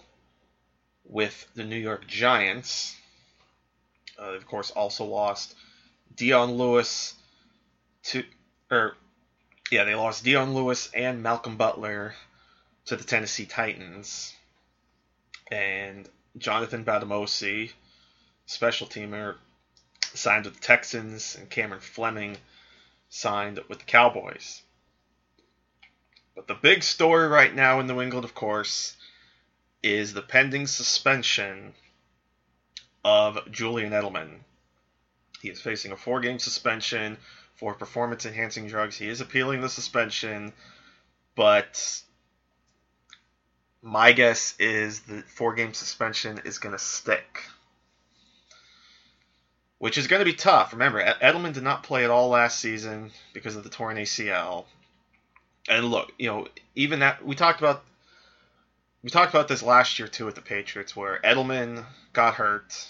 with 1.04 1.46
the 1.54 1.64
New 1.64 1.76
York 1.76 2.06
Giants. 2.06 2.96
Uh, 4.18 4.34
of 4.34 4.46
course, 4.46 4.70
also 4.70 5.04
lost 5.04 5.54
Dion 6.14 6.52
Lewis 6.52 7.14
to, 8.04 8.24
or 8.70 8.96
yeah, 9.70 9.84
they 9.84 9.94
lost 9.94 10.24
Dion 10.24 10.54
Lewis 10.54 10.90
and 10.94 11.22
Malcolm 11.22 11.56
Butler 11.56 12.14
to 12.86 12.96
the 12.96 13.04
Tennessee 13.04 13.46
Titans. 13.46 14.34
And 15.50 16.08
Jonathan 16.36 16.84
Bademosi, 16.84 17.72
special 18.46 18.86
teamer, 18.86 19.36
signed 20.14 20.44
with 20.46 20.54
the 20.54 20.60
Texans, 20.60 21.36
and 21.36 21.48
Cameron 21.50 21.80
Fleming 21.80 22.36
signed 23.10 23.60
with 23.68 23.78
the 23.78 23.84
Cowboys. 23.84 24.62
But 26.34 26.46
the 26.46 26.54
big 26.54 26.82
story 26.82 27.26
right 27.28 27.54
now 27.54 27.80
in 27.80 27.86
New 27.86 28.00
England, 28.00 28.24
of 28.24 28.34
course, 28.34 28.96
is 29.82 30.12
the 30.12 30.22
pending 30.22 30.66
suspension 30.66 31.74
of 33.04 33.50
Julian 33.50 33.92
Edelman. 33.92 34.38
He 35.40 35.50
is 35.50 35.60
facing 35.60 35.92
a 35.92 35.96
four 35.96 36.20
game 36.20 36.38
suspension 36.38 37.16
for 37.58 37.74
performance 37.74 38.24
enhancing 38.24 38.68
drugs. 38.68 38.96
He 38.96 39.08
is 39.08 39.20
appealing 39.20 39.60
the 39.60 39.68
suspension, 39.68 40.52
but 41.34 42.02
my 43.82 44.12
guess 44.12 44.54
is 44.58 45.00
the 45.00 45.22
four 45.22 45.54
game 45.54 45.74
suspension 45.74 46.40
is 46.44 46.58
going 46.58 46.72
to 46.72 46.78
stick. 46.78 47.42
Which 49.78 49.98
is 49.98 50.08
going 50.08 50.20
to 50.20 50.24
be 50.24 50.34
tough. 50.34 50.72
Remember, 50.72 51.00
Edelman 51.00 51.52
did 51.52 51.62
not 51.62 51.84
play 51.84 52.04
at 52.04 52.10
all 52.10 52.28
last 52.28 52.58
season 52.58 53.12
because 53.32 53.54
of 53.54 53.62
the 53.62 53.70
torn 53.70 53.96
ACL. 53.96 54.64
And 55.68 55.86
look, 55.86 56.12
you 56.18 56.28
know, 56.28 56.48
even 56.74 57.00
that 57.00 57.24
we 57.24 57.34
talked 57.34 57.60
about 57.60 57.84
we 59.02 59.10
talked 59.10 59.32
about 59.32 59.46
this 59.46 59.62
last 59.62 59.98
year 59.98 60.08
too 60.08 60.26
with 60.26 60.34
the 60.34 60.40
Patriots, 60.40 60.96
where 60.96 61.20
Edelman 61.22 61.84
got 62.12 62.34
hurt, 62.34 62.88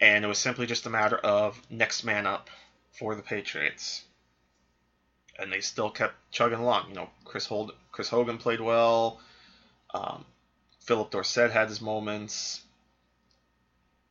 and 0.00 0.24
it 0.24 0.28
was 0.28 0.38
simply 0.38 0.66
just 0.66 0.84
a 0.84 0.90
matter 0.90 1.16
of 1.16 1.60
next 1.70 2.04
man 2.04 2.26
up 2.26 2.50
for 2.92 3.14
the 3.14 3.22
Patriots, 3.22 4.04
and 5.38 5.52
they 5.52 5.60
still 5.60 5.90
kept 5.90 6.14
chugging 6.30 6.58
along. 6.58 6.88
You 6.90 6.94
know, 6.94 7.10
Chris 7.24 7.46
Hold, 7.46 7.72
Chris 7.90 8.08
Hogan 8.08 8.38
played 8.38 8.60
well. 8.60 9.20
Um, 9.94 10.24
Phillip 10.80 11.10
Dorsett 11.10 11.50
had 11.50 11.68
his 11.68 11.80
moments. 11.80 12.60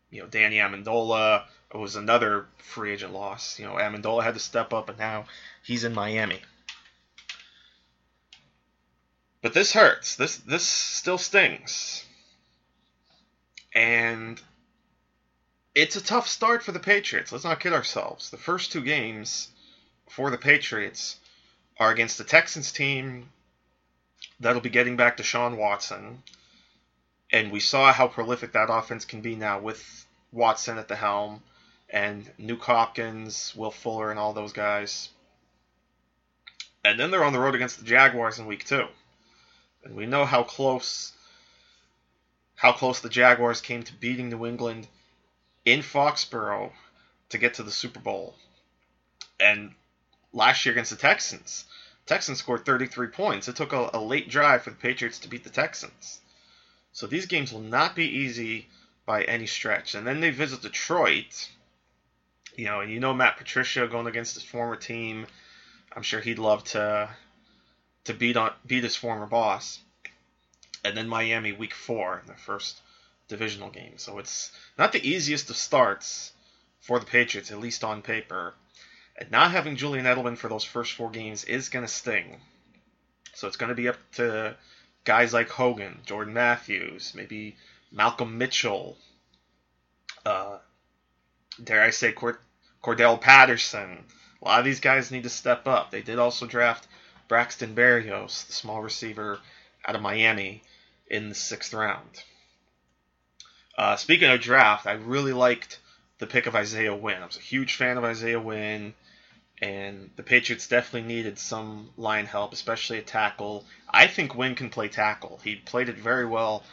You 0.09 0.21
know, 0.21 0.27
Danny 0.27 0.57
Amendola 0.57 1.45
was 1.73 1.95
another 1.95 2.47
free 2.57 2.93
agent 2.93 3.13
loss. 3.13 3.59
You 3.59 3.65
know, 3.65 3.73
Amendola 3.73 4.23
had 4.23 4.33
to 4.33 4.39
step 4.39 4.73
up, 4.73 4.89
and 4.89 4.97
now 4.97 5.25
he's 5.63 5.83
in 5.83 5.93
Miami. 5.93 6.39
But 9.41 9.53
this 9.53 9.73
hurts. 9.73 10.15
This 10.15 10.37
this 10.37 10.63
still 10.63 11.17
stings. 11.17 12.05
And 13.73 14.41
it's 15.73 15.95
a 15.95 16.03
tough 16.03 16.27
start 16.27 16.63
for 16.63 16.71
the 16.71 16.79
Patriots. 16.79 17.31
Let's 17.31 17.43
not 17.43 17.59
kid 17.59 17.73
ourselves. 17.73 18.29
The 18.29 18.37
first 18.37 18.71
two 18.71 18.81
games 18.81 19.49
for 20.09 20.29
the 20.29 20.37
Patriots 20.37 21.17
are 21.77 21.91
against 21.91 22.17
the 22.17 22.23
Texans 22.23 22.71
team 22.71 23.29
that'll 24.39 24.61
be 24.61 24.69
getting 24.69 24.97
back 24.97 25.17
to 25.17 25.23
Sean 25.23 25.57
Watson. 25.57 26.23
And 27.31 27.51
we 27.51 27.61
saw 27.61 27.93
how 27.93 28.07
prolific 28.07 28.51
that 28.51 28.69
offense 28.69 29.05
can 29.05 29.21
be 29.21 29.35
now 29.35 29.59
with 29.59 30.05
Watson 30.33 30.77
at 30.77 30.89
the 30.89 30.95
helm 30.95 31.41
and 31.89 32.29
Nuk 32.39 32.61
Hopkins, 32.61 33.53
Will 33.55 33.71
Fuller, 33.71 34.11
and 34.11 34.19
all 34.19 34.33
those 34.33 34.53
guys. 34.53 35.09
And 36.83 36.99
then 36.99 37.11
they're 37.11 37.23
on 37.23 37.33
the 37.33 37.39
road 37.39 37.55
against 37.55 37.79
the 37.79 37.85
Jaguars 37.85 38.39
in 38.39 38.45
week 38.45 38.65
two. 38.65 38.87
And 39.83 39.95
we 39.95 40.05
know 40.05 40.25
how 40.25 40.43
close 40.43 41.13
how 42.55 42.73
close 42.73 42.99
the 42.99 43.09
Jaguars 43.09 43.61
came 43.61 43.81
to 43.83 43.93
beating 43.93 44.29
New 44.29 44.45
England 44.45 44.87
in 45.65 45.81
Foxborough 45.81 46.71
to 47.29 47.37
get 47.37 47.55
to 47.55 47.63
the 47.63 47.71
Super 47.71 47.99
Bowl. 47.99 48.35
And 49.39 49.73
last 50.33 50.65
year 50.65 50.73
against 50.73 50.91
the 50.91 50.97
Texans, 50.97 51.65
Texans 52.05 52.39
scored 52.39 52.65
33 52.65 53.07
points. 53.07 53.47
It 53.47 53.55
took 53.55 53.73
a, 53.73 53.89
a 53.93 53.99
late 53.99 54.29
drive 54.29 54.63
for 54.63 54.71
the 54.71 54.75
Patriots 54.75 55.19
to 55.19 55.27
beat 55.27 55.43
the 55.43 55.49
Texans. 55.49 56.19
So 56.93 57.07
these 57.07 57.25
games 57.25 57.53
will 57.53 57.61
not 57.61 57.95
be 57.95 58.05
easy 58.05 58.67
by 59.05 59.23
any 59.23 59.47
stretch. 59.47 59.95
And 59.95 60.05
then 60.05 60.19
they 60.19 60.29
visit 60.29 60.61
Detroit. 60.61 61.49
You 62.55 62.65
know, 62.65 62.81
and 62.81 62.91
you 62.91 62.99
know 62.99 63.13
Matt 63.13 63.37
Patricia 63.37 63.87
going 63.87 64.07
against 64.07 64.33
his 64.33 64.43
former 64.43 64.75
team. 64.75 65.25
I'm 65.93 66.03
sure 66.03 66.19
he'd 66.19 66.39
love 66.39 66.63
to 66.65 67.09
to 68.05 68.13
beat 68.13 68.35
on 68.35 68.51
beat 68.65 68.83
his 68.83 68.95
former 68.95 69.25
boss. 69.25 69.79
And 70.83 70.97
then 70.97 71.07
Miami 71.07 71.51
week 71.51 71.73
four 71.73 72.23
the 72.25 72.33
first 72.33 72.81
divisional 73.31 73.69
game. 73.69 73.93
So 73.97 74.19
it's 74.19 74.51
not 74.77 74.91
the 74.91 75.07
easiest 75.07 75.49
of 75.49 75.55
starts 75.55 76.31
for 76.81 76.99
the 76.99 77.05
Patriots, 77.05 77.49
at 77.49 77.59
least 77.59 77.83
on 77.83 78.01
paper. 78.03 78.53
And 79.17 79.31
not 79.31 79.51
having 79.51 79.75
Julian 79.75 80.05
Edelman 80.05 80.37
for 80.37 80.49
those 80.49 80.63
first 80.63 80.93
four 80.93 81.09
games 81.09 81.43
is 81.45 81.69
going 81.69 81.85
to 81.85 81.91
sting. 81.91 82.39
So 83.33 83.47
it's 83.47 83.57
going 83.57 83.69
to 83.69 83.75
be 83.75 83.87
up 83.87 83.97
to 84.13 84.55
guys 85.03 85.33
like 85.33 85.49
Hogan, 85.49 86.01
Jordan 86.05 86.33
Matthews, 86.33 87.13
maybe 87.15 87.55
Malcolm 87.91 88.37
Mitchell, 88.37 88.97
uh, 90.25 90.57
dare 91.63 91.81
I 91.81 91.89
say 91.91 92.11
Cord- 92.11 92.37
Cordarrelle 92.83 93.21
Patterson. 93.21 94.03
A 94.41 94.45
lot 94.45 94.59
of 94.59 94.65
these 94.65 94.79
guys 94.79 95.11
need 95.11 95.23
to 95.23 95.29
step 95.29 95.67
up. 95.67 95.91
They 95.91 96.01
did 96.01 96.19
also 96.19 96.45
draft 96.45 96.87
Braxton 97.27 97.75
Berrios, 97.75 98.47
the 98.47 98.53
small 98.53 98.81
receiver 98.81 99.39
out 99.85 99.95
of 99.95 100.01
Miami, 100.01 100.63
in 101.07 101.29
the 101.29 101.35
sixth 101.35 101.73
round. 101.73 102.23
Uh, 103.77 103.95
speaking 103.95 104.29
of 104.29 104.41
draft, 104.41 104.85
I 104.85 104.93
really 104.93 105.33
liked 105.33 105.79
the 106.19 106.27
pick 106.27 106.45
of 106.45 106.55
Isaiah 106.55 106.95
Wynn. 106.95 107.21
I 107.21 107.25
was 107.25 107.37
a 107.37 107.41
huge 107.41 107.75
fan 107.75 107.97
of 107.97 108.03
Isaiah 108.03 108.39
Wynn, 108.39 108.93
and 109.61 110.09
the 110.15 110.23
Patriots 110.23 110.67
definitely 110.67 111.07
needed 111.07 111.39
some 111.39 111.89
line 111.97 112.25
help, 112.25 112.53
especially 112.53 112.97
a 112.97 113.03
tackle. 113.03 113.65
I 113.89 114.07
think 114.07 114.35
Wynn 114.35 114.55
can 114.55 114.69
play 114.69 114.87
tackle. 114.87 115.39
He 115.43 115.55
played 115.55 115.89
it 115.89 115.97
very 115.97 116.25
well 116.25 116.63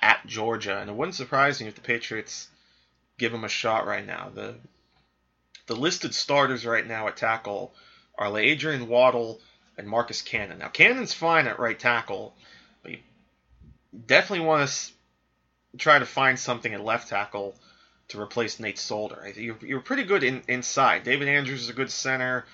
at 0.00 0.26
Georgia, 0.26 0.78
and 0.78 0.90
it 0.90 0.96
wouldn't 0.96 1.14
surprise 1.14 1.60
me 1.60 1.68
if 1.68 1.74
the 1.74 1.80
Patriots 1.80 2.48
give 3.18 3.32
him 3.32 3.44
a 3.44 3.48
shot 3.48 3.86
right 3.86 4.06
now. 4.06 4.30
The 4.34 4.56
the 5.66 5.76
listed 5.76 6.14
starters 6.14 6.64
right 6.64 6.86
now 6.86 7.08
at 7.08 7.16
tackle 7.16 7.74
are 8.16 8.36
Adrian 8.38 8.88
Waddle 8.88 9.40
and 9.76 9.88
Marcus 9.88 10.22
Cannon. 10.22 10.58
Now, 10.58 10.68
Cannon's 10.68 11.12
fine 11.12 11.46
at 11.48 11.58
right 11.58 11.78
tackle, 11.78 12.34
but 12.82 12.92
you 12.92 12.98
definitely 14.06 14.46
want 14.46 14.68
to 14.68 14.92
try 15.78 15.98
to 15.98 16.06
find 16.06 16.38
something 16.38 16.72
at 16.72 16.84
left 16.84 17.08
tackle 17.08 17.54
to 18.08 18.20
replace 18.20 18.60
Nate 18.60 18.78
Solder. 18.78 19.32
You're, 19.36 19.58
you're 19.62 19.80
pretty 19.80 20.04
good 20.04 20.22
in, 20.22 20.42
inside. 20.48 21.04
David 21.04 21.28
Andrews 21.28 21.62
is 21.62 21.68
a 21.68 21.74
good 21.74 21.90
center. 21.90 22.44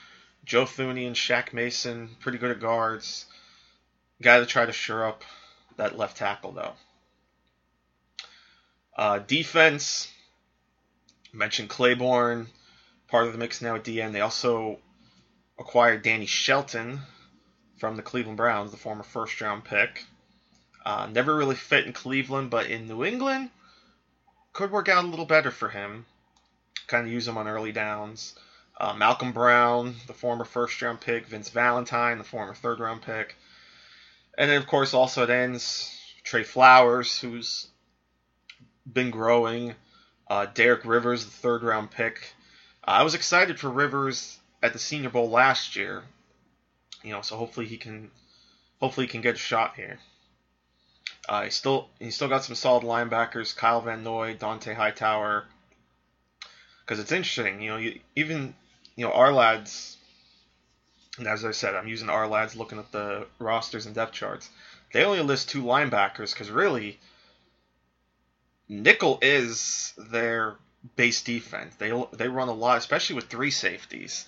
Joe 0.45 0.65
Thuney 0.65 1.07
and 1.07 1.15
Shaq 1.15 1.53
Mason, 1.53 2.17
pretty 2.21 2.39
good 2.39 2.51
at 2.51 2.61
guards. 2.61 3.27
Guy 4.21 4.41
to 4.41 4.47
try 4.47 4.67
to 4.67 4.73
shore 4.73 5.05
up 5.07 5.25
that 5.77 5.97
left 5.97 6.17
tackle, 6.17 6.53
though. 6.53 6.73
Uh, 8.97 9.19
defense, 9.19 10.11
mentioned 11.33 11.71
Clayborn, 11.71 12.47
part 13.09 13.27
of 13.27 13.33
the 13.33 13.39
mix 13.39 13.63
now 13.63 13.77
at 13.77 13.85
DN. 13.85 14.13
They 14.13 14.21
also 14.21 14.79
acquired 15.59 16.03
Danny 16.03 16.27
Shelton 16.27 17.01
from 17.79 17.97
the 17.97 18.03
Cleveland 18.03 18.37
Browns, 18.37 18.71
the 18.71 18.77
former 18.77 19.03
first 19.03 19.41
round 19.41 19.65
pick. 19.65 20.05
Uh, 20.85 21.07
never 21.11 21.35
really 21.35 21.55
fit 21.55 21.87
in 21.87 21.93
Cleveland, 21.93 22.51
but 22.51 22.67
in 22.67 22.89
New 22.89 23.05
England, 23.05 23.51
could 24.53 24.71
work 24.71 24.89
out 24.89 25.05
a 25.05 25.09
little 25.09 25.25
better 25.27 25.51
for 25.51 25.69
him. 25.69 26.07
Kind 26.87 27.07
of 27.07 27.13
use 27.13 27.29
him 27.29 27.39
on 27.39 27.49
early 27.49 27.73
downs. 27.73 28.35
Uh, 28.79 28.93
Malcolm 28.95 29.33
Brown, 29.33 29.95
the 30.07 30.13
former 30.13 30.45
first 30.45 30.81
round 30.83 31.01
pick. 31.01 31.27
Vince 31.27 31.51
Valentine, 31.51 32.19
the 32.19 32.25
former 32.25 32.55
third 32.55 32.81
round 32.81 33.03
pick. 33.03 33.37
And 34.37 34.51
then, 34.51 34.59
of 34.59 34.67
course, 34.67 34.95
also 34.95 35.23
it 35.23 35.31
ends 35.31 35.97
Trey 36.25 36.43
Flowers, 36.43 37.21
who's 37.21 37.69
been 38.91 39.11
growing. 39.11 39.75
Uh, 40.29 40.47
Derek 40.47 40.85
Rivers, 40.85 41.25
the 41.25 41.31
third 41.31 41.63
round 41.63 41.91
pick. 41.91 42.35
Uh, 42.83 42.91
I 42.91 43.03
was 43.03 43.15
excited 43.15 43.61
for 43.61 43.71
Rivers 43.71 44.39
at 44.63 44.73
the 44.73 44.79
Senior 44.79 45.11
Bowl 45.11 45.31
last 45.31 45.77
year. 45.77 46.03
You 47.03 47.13
know, 47.13 47.23
so 47.23 47.37
hopefully 47.37 47.67
he 47.67 47.77
can, 47.77 48.11
hopefully 48.81 49.07
he 49.07 49.11
can 49.11 49.21
get 49.21 49.35
a 49.35 49.39
shot 49.39 49.77
here. 49.77 49.99
Uh, 51.29 51.45
he 51.45 51.51
still 51.51 51.89
he 51.99 52.11
still 52.11 52.29
got 52.29 52.45
some 52.45 52.57
solid 52.57 52.83
linebackers: 52.83 53.55
Kyle 53.55 53.81
Van 53.81 54.03
Noy, 54.03 54.35
Dont'a 54.35 54.75
Hightower. 54.75 55.45
Because 56.81 56.99
it's 56.99 57.13
interesting, 57.13 57.63
you 57.63 57.71
know, 57.71 57.77
you, 57.77 58.01
even 58.17 58.55
you 58.97 59.07
know 59.07 59.13
Ourlads. 59.13 59.97
And 61.19 61.27
as 61.29 61.45
I 61.45 61.53
said, 61.53 61.75
I'm 61.75 61.87
using 61.87 62.09
Ourlads 62.09 62.57
looking 62.57 62.79
at 62.79 62.91
the 62.91 63.27
rosters 63.39 63.87
and 63.87 63.95
depth 63.95 64.13
charts. 64.13 64.49
They 64.93 65.05
only 65.05 65.21
list 65.21 65.49
two 65.49 65.63
linebackers 65.63 66.33
because 66.33 66.51
really, 66.51 66.99
nickel 68.69 69.19
is 69.23 69.95
their 69.97 70.57
base 70.97 71.23
defense. 71.23 71.77
They 71.77 71.93
they 72.13 72.29
run 72.29 72.49
a 72.49 72.53
lot, 72.53 72.79
especially 72.79 73.17
with 73.17 73.29
three 73.29 73.53
safeties. 73.53 74.27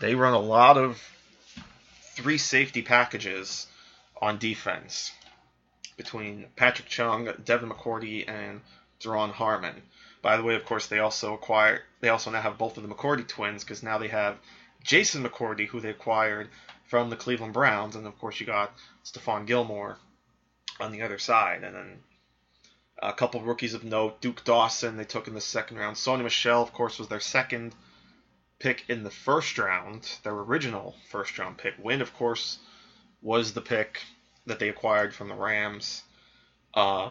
They 0.00 0.16
run 0.16 0.32
a 0.32 0.40
lot 0.40 0.76
of 0.76 1.00
three 2.16 2.38
safety 2.38 2.82
packages 2.82 3.68
on 4.20 4.38
defense 4.38 5.12
between 6.00 6.46
Patrick 6.56 6.88
Chung, 6.88 7.30
Devin 7.44 7.68
McCourty, 7.68 8.26
and 8.26 8.62
Duron 9.00 9.32
Harmon. 9.32 9.82
By 10.22 10.38
the 10.38 10.42
way, 10.42 10.54
of 10.54 10.64
course, 10.64 10.86
they 10.86 10.98
also 10.98 11.34
acquired. 11.34 11.82
They 12.00 12.08
also 12.08 12.30
now 12.30 12.40
have 12.40 12.56
both 12.56 12.78
of 12.78 12.88
the 12.88 12.94
McCourty 12.94 13.28
twins 13.28 13.64
because 13.64 13.82
now 13.82 13.98
they 13.98 14.08
have 14.08 14.38
Jason 14.82 15.22
McCourty, 15.22 15.66
who 15.66 15.78
they 15.78 15.90
acquired 15.90 16.48
from 16.86 17.10
the 17.10 17.16
Cleveland 17.16 17.52
Browns, 17.52 17.96
and 17.96 18.06
of 18.06 18.18
course 18.18 18.40
you 18.40 18.46
got 18.46 18.72
Stephon 19.04 19.46
Gilmore 19.46 19.98
on 20.80 20.90
the 20.90 21.02
other 21.02 21.18
side, 21.18 21.64
and 21.64 21.76
then 21.76 22.02
a 23.02 23.12
couple 23.12 23.42
rookies 23.42 23.74
of 23.74 23.84
note. 23.84 24.22
Duke 24.22 24.42
Dawson 24.42 24.96
they 24.96 25.04
took 25.04 25.28
in 25.28 25.34
the 25.34 25.40
second 25.42 25.76
round. 25.76 25.96
Sony 25.96 26.22
Michel, 26.22 26.62
of 26.62 26.72
course, 26.72 26.98
was 26.98 27.08
their 27.08 27.20
second 27.20 27.74
pick 28.58 28.88
in 28.88 29.04
the 29.04 29.10
first 29.10 29.58
round, 29.58 30.08
their 30.22 30.32
original 30.32 30.96
first 31.10 31.38
round 31.38 31.58
pick. 31.58 31.74
Wynn, 31.78 32.00
of 32.00 32.14
course, 32.14 32.58
was 33.20 33.52
the 33.52 33.60
pick 33.60 34.00
that 34.46 34.58
they 34.58 34.68
acquired 34.68 35.14
from 35.14 35.28
the 35.28 35.34
Rams. 35.34 36.02
Uh, 36.74 37.10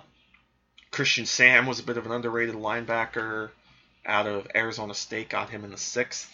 Christian 0.91 1.25
Sam 1.25 1.65
was 1.65 1.79
a 1.79 1.83
bit 1.83 1.97
of 1.97 2.05
an 2.05 2.11
underrated 2.11 2.55
linebacker 2.55 3.51
out 4.05 4.27
of 4.27 4.47
Arizona 4.55 4.93
State, 4.93 5.29
got 5.29 5.49
him 5.49 5.63
in 5.63 5.71
the 5.71 5.77
sixth. 5.77 6.33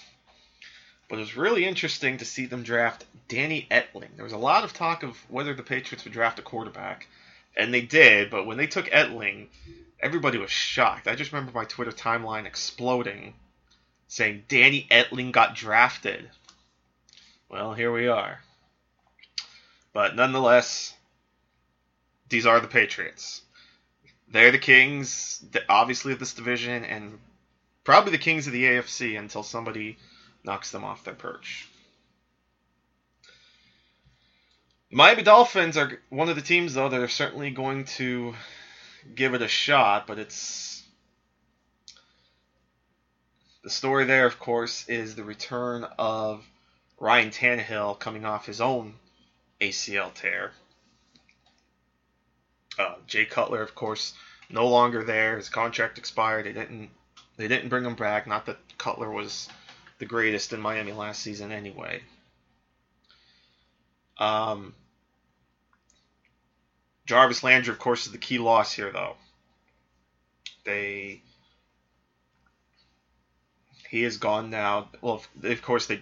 But 1.10 1.18
it 1.18 1.22
was 1.22 1.38
really 1.38 1.66
interesting 1.66 2.18
to 2.18 2.26
see 2.26 2.46
them 2.46 2.64
draft 2.64 3.06
Danny 3.28 3.68
Etling. 3.70 4.16
There 4.16 4.24
was 4.24 4.34
a 4.34 4.38
lot 4.38 4.64
of 4.64 4.74
talk 4.74 5.04
of 5.04 5.18
whether 5.30 5.54
the 5.54 5.64
Patriots 5.64 6.04
would 6.04 6.14
draft 6.14 6.40
a 6.40 6.42
quarterback, 6.42 7.08
and 7.56 7.74
they 7.74 7.82
did, 7.82 8.30
but 8.30 8.46
when 8.46 8.58
they 8.58 8.68
took 8.68 8.88
Etling, 8.88 9.48
everybody 10.00 10.38
was 10.38 10.52
shocked. 10.52 11.08
I 11.08 11.16
just 11.16 11.32
remember 11.32 11.52
my 11.54 11.66
Twitter 11.66 11.92
timeline 11.92 12.46
exploding, 12.46 13.36
saying 14.08 14.46
Danny 14.48 14.88
Etling 14.90 15.32
got 15.32 15.56
drafted. 15.56 16.30
Well, 17.50 17.74
here 17.74 17.92
we 17.92 18.08
are. 18.08 18.40
But 19.96 20.14
nonetheless, 20.14 20.94
these 22.28 22.46
are 22.46 22.60
the 22.60 22.68
Patriots. 22.68 23.42
They're 24.28 24.52
the 24.52 24.58
kings, 24.58 25.42
obviously, 25.70 26.12
of 26.12 26.20
this 26.20 26.34
division, 26.34 26.84
and 26.84 27.18
probably 27.86 28.12
the 28.12 28.18
kings 28.18 28.46
of 28.46 28.52
the 28.52 28.66
AFC 28.66 29.18
until 29.18 29.42
somebody 29.42 29.98
knocks 30.44 30.70
them 30.72 30.84
off 30.84 31.06
their 31.06 31.14
perch. 31.14 31.70
Miami 34.92 35.24
Dolphins 35.24 35.78
are 35.78 35.98
one 36.10 36.28
of 36.28 36.36
the 36.36 36.42
teams, 36.42 36.74
though, 36.74 36.90
that 36.90 37.00
are 37.00 37.08
certainly 37.08 37.52
going 37.52 37.86
to 37.86 38.36
give 39.16 39.34
it 39.34 39.42
a 39.42 39.48
shot, 39.48 40.08
but 40.08 40.20
it's. 40.20 40.84
The 43.64 43.70
story 43.70 44.04
there, 44.04 44.26
of 44.26 44.40
course, 44.40 44.90
is 44.90 45.16
the 45.16 45.24
return 45.24 45.86
of 45.98 46.46
Ryan 47.00 47.30
Tannehill 47.30 47.98
coming 47.98 48.26
off 48.26 48.46
his 48.46 48.60
own 48.60 48.96
ACL 49.62 50.13
tear. 50.13 50.52
Uh, 52.78 52.96
Jay 53.08 53.26
Cutler, 53.26 53.62
of 53.62 53.74
course, 53.74 54.13
no 54.50 54.68
longer 54.68 55.04
there. 55.04 55.38
His 55.38 55.50
contract 55.50 55.98
expired. 55.98 56.46
They 56.46 56.54
didn't 56.54 56.89
they 57.38 57.48
didn't 57.48 57.70
bring 57.70 57.86
him 57.86 57.96
back. 57.96 58.28
Not 58.28 58.46
that 58.46 58.58
Cutler 58.78 59.12
was 59.12 59.50
the 60.00 60.06
greatest 60.06 60.54
in 60.54 60.62
Miami 60.62 60.91
last 60.91 61.22
season 61.22 61.52
anyway. 61.52 62.02
Um, 64.18 64.74
Jarvis 67.06 67.44
Landry, 67.44 67.72
of 67.72 67.80
course, 67.80 68.06
is 68.06 68.12
the 68.12 68.18
key 68.18 68.39
loss 68.39 68.74
here, 68.74 68.91
though. 68.91 69.15
They 70.63 71.22
he 73.89 74.04
is 74.04 74.18
gone 74.18 74.50
now. 74.50 74.89
Well, 75.02 75.24
of 75.44 75.62
course, 75.62 75.86
they 75.86 76.02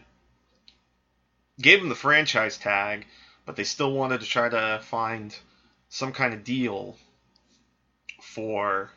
gave 1.60 1.82
him 1.82 1.90
the 1.90 1.96
franchise 1.96 2.58
tag, 2.58 3.06
but 3.46 3.56
they 3.56 3.64
still 3.64 3.92
wanted 3.92 4.22
to 4.22 4.26
try 4.26 4.50
to 4.50 4.80
find 4.84 5.36
some 5.90 6.12
kind 6.12 6.34
of 6.34 6.44
deal 6.44 6.98
for 8.22 8.90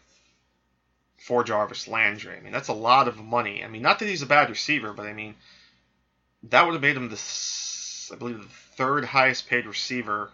for 1.19 1.43
Jarvis 1.43 1.89
Landry. 1.89 2.37
I 2.37 2.41
mean, 2.41 2.53
that's 2.53 2.69
a 2.69 2.73
lot 2.73 3.09
of 3.09 3.23
money. 3.23 3.65
I 3.65 3.69
mean, 3.69 3.83
not 3.83 3.99
that 3.99 4.09
he's 4.09 4.23
a 4.23 4.27
bad 4.27 4.49
receiver, 4.49 4.93
but 4.93 5.07
I 5.07 5.13
mean, 5.13 5.35
that 6.45 6.65
would 6.65 6.75
have 6.75 6.83
made 6.83 6.97
him 6.97 7.09
the 7.09 7.21
I 8.13 8.17
believe 8.17 8.39
the 8.39 8.49
third 8.77 9.05
highest 9.05 9.49
paid 9.49 9.67
receiver 9.67 10.31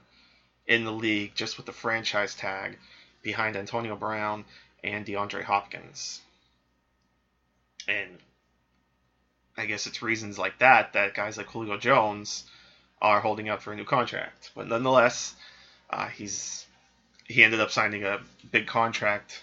in 0.66 0.84
the 0.84 0.92
league 0.92 1.34
just 1.34 1.56
with 1.56 1.66
the 1.66 1.72
franchise 1.72 2.34
tag 2.34 2.78
behind 3.22 3.56
Antonio 3.56 3.96
Brown 3.96 4.44
and 4.84 5.06
DeAndre 5.06 5.42
Hopkins. 5.42 6.20
And 7.88 8.18
I 9.56 9.66
guess 9.66 9.86
it's 9.86 10.02
reasons 10.02 10.38
like 10.38 10.58
that 10.58 10.92
that 10.92 11.14
guys 11.14 11.36
like 11.36 11.46
Julio 11.46 11.78
Jones 11.78 12.44
are 13.02 13.20
holding 13.20 13.48
out 13.48 13.62
for 13.62 13.72
a 13.72 13.76
new 13.76 13.84
contract. 13.84 14.52
But 14.54 14.68
nonetheless, 14.68 15.34
uh, 15.90 16.06
he's 16.06 16.66
he 17.26 17.44
ended 17.44 17.60
up 17.60 17.70
signing 17.70 18.04
a 18.04 18.20
big 18.50 18.66
contract 18.66 19.42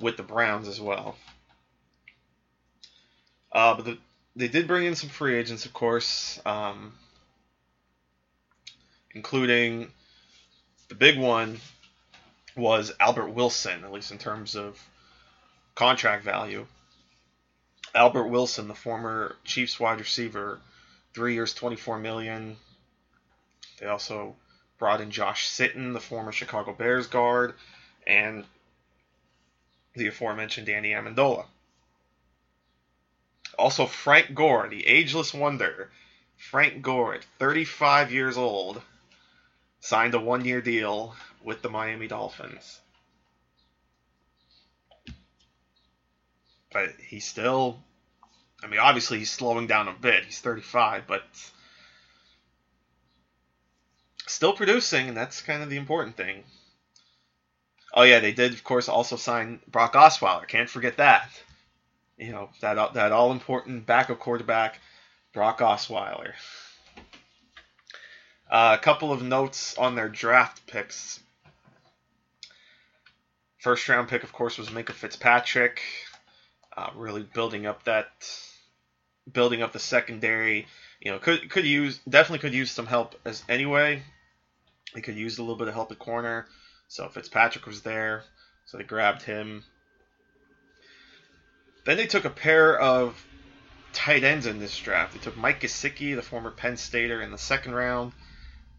with 0.00 0.16
the 0.16 0.22
Browns 0.22 0.66
as 0.66 0.80
well. 0.80 1.16
Uh, 3.52 3.74
but 3.74 3.84
the, 3.84 3.98
they 4.34 4.48
did 4.48 4.66
bring 4.66 4.86
in 4.86 4.94
some 4.94 5.10
free 5.10 5.36
agents, 5.36 5.64
of 5.64 5.72
course, 5.72 6.40
um, 6.44 6.92
including 9.14 9.90
the 10.88 10.94
big 10.94 11.18
one 11.18 11.58
was 12.56 12.92
Albert 13.00 13.30
Wilson, 13.30 13.84
at 13.84 13.92
least 13.92 14.12
in 14.12 14.18
terms 14.18 14.56
of 14.56 14.78
contract 15.74 16.24
value. 16.24 16.66
Albert 17.94 18.28
Wilson, 18.28 18.68
the 18.68 18.74
former 18.74 19.36
Chiefs 19.44 19.80
wide 19.80 19.98
receiver, 19.98 20.60
three 21.14 21.34
years, 21.34 21.54
24 21.54 21.98
million. 21.98 22.56
They 23.78 23.86
also 23.86 24.36
brought 24.78 25.00
in 25.00 25.10
Josh 25.10 25.48
Sitton, 25.48 25.92
the 25.92 26.00
former 26.00 26.32
Chicago 26.32 26.72
Bears 26.72 27.06
guard, 27.06 27.54
and 28.06 28.44
the 29.94 30.08
aforementioned 30.08 30.66
Danny 30.66 30.90
Amendola. 30.90 31.46
Also, 33.58 33.86
Frank 33.86 34.34
Gore, 34.34 34.68
the 34.68 34.86
ageless 34.86 35.32
wonder. 35.32 35.90
Frank 36.36 36.82
Gore, 36.82 37.14
at 37.14 37.24
35 37.38 38.12
years 38.12 38.36
old, 38.36 38.82
signed 39.80 40.14
a 40.14 40.20
one 40.20 40.44
year 40.44 40.60
deal 40.60 41.16
with 41.42 41.62
the 41.62 41.70
Miami 41.70 42.08
Dolphins. 42.08 42.80
But 46.72 46.90
he's 47.08 47.26
still, 47.26 47.82
I 48.62 48.66
mean, 48.66 48.80
obviously 48.80 49.18
he's 49.18 49.30
slowing 49.30 49.66
down 49.66 49.88
a 49.88 49.92
bit. 49.92 50.26
He's 50.26 50.40
35, 50.40 51.06
but 51.06 51.22
still 54.26 54.52
producing, 54.52 55.08
and 55.08 55.16
that's 55.16 55.42
kind 55.42 55.62
of 55.62 55.70
the 55.70 55.76
important 55.76 56.16
thing. 56.16 56.44
Oh 57.94 58.02
yeah, 58.02 58.20
they 58.20 58.32
did 58.32 58.52
of 58.52 58.62
course 58.62 58.88
also 58.88 59.16
sign 59.16 59.60
Brock 59.66 59.94
Osweiler. 59.94 60.46
Can't 60.46 60.68
forget 60.68 60.98
that. 60.98 61.30
You 62.18 62.32
know 62.32 62.50
that 62.60 62.94
that 62.94 63.12
all 63.12 63.32
important 63.32 63.86
backup 63.86 64.18
quarterback, 64.18 64.78
Brock 65.32 65.60
Osweiler. 65.60 66.32
Uh, 68.50 68.76
a 68.78 68.82
couple 68.82 69.12
of 69.12 69.22
notes 69.22 69.76
on 69.76 69.94
their 69.94 70.08
draft 70.08 70.66
picks. 70.66 71.20
First 73.58 73.88
round 73.88 74.08
pick, 74.08 74.22
of 74.22 74.32
course, 74.32 74.58
was 74.58 74.68
Minkah 74.68 74.92
Fitzpatrick, 74.92 75.82
uh, 76.76 76.90
really 76.94 77.22
building 77.22 77.66
up 77.66 77.82
that, 77.84 78.08
building 79.32 79.62
up 79.62 79.72
the 79.72 79.80
secondary. 79.80 80.66
You 81.00 81.10
know, 81.10 81.18
could 81.18 81.50
could 81.50 81.64
use 81.64 81.98
definitely 82.08 82.38
could 82.38 82.54
use 82.54 82.70
some 82.70 82.86
help 82.86 83.16
as 83.24 83.42
anyway. 83.48 84.02
They 84.96 85.02
could 85.02 85.16
use 85.16 85.36
a 85.36 85.42
little 85.42 85.56
bit 85.56 85.68
of 85.68 85.74
help 85.74 85.92
at 85.92 85.98
corner. 85.98 86.46
So 86.88 87.06
Fitzpatrick 87.10 87.66
was 87.66 87.82
there, 87.82 88.24
so 88.64 88.78
they 88.78 88.82
grabbed 88.82 89.22
him. 89.22 89.62
Then 91.84 91.98
they 91.98 92.06
took 92.06 92.24
a 92.24 92.30
pair 92.30 92.80
of 92.80 93.22
tight 93.92 94.24
ends 94.24 94.46
in 94.46 94.58
this 94.58 94.76
draft. 94.78 95.12
They 95.12 95.18
took 95.18 95.36
Mike 95.36 95.60
Gesicki, 95.60 96.16
the 96.16 96.22
former 96.22 96.50
Penn 96.50 96.78
Stater, 96.78 97.20
in 97.20 97.30
the 97.30 97.36
second 97.36 97.74
round, 97.74 98.12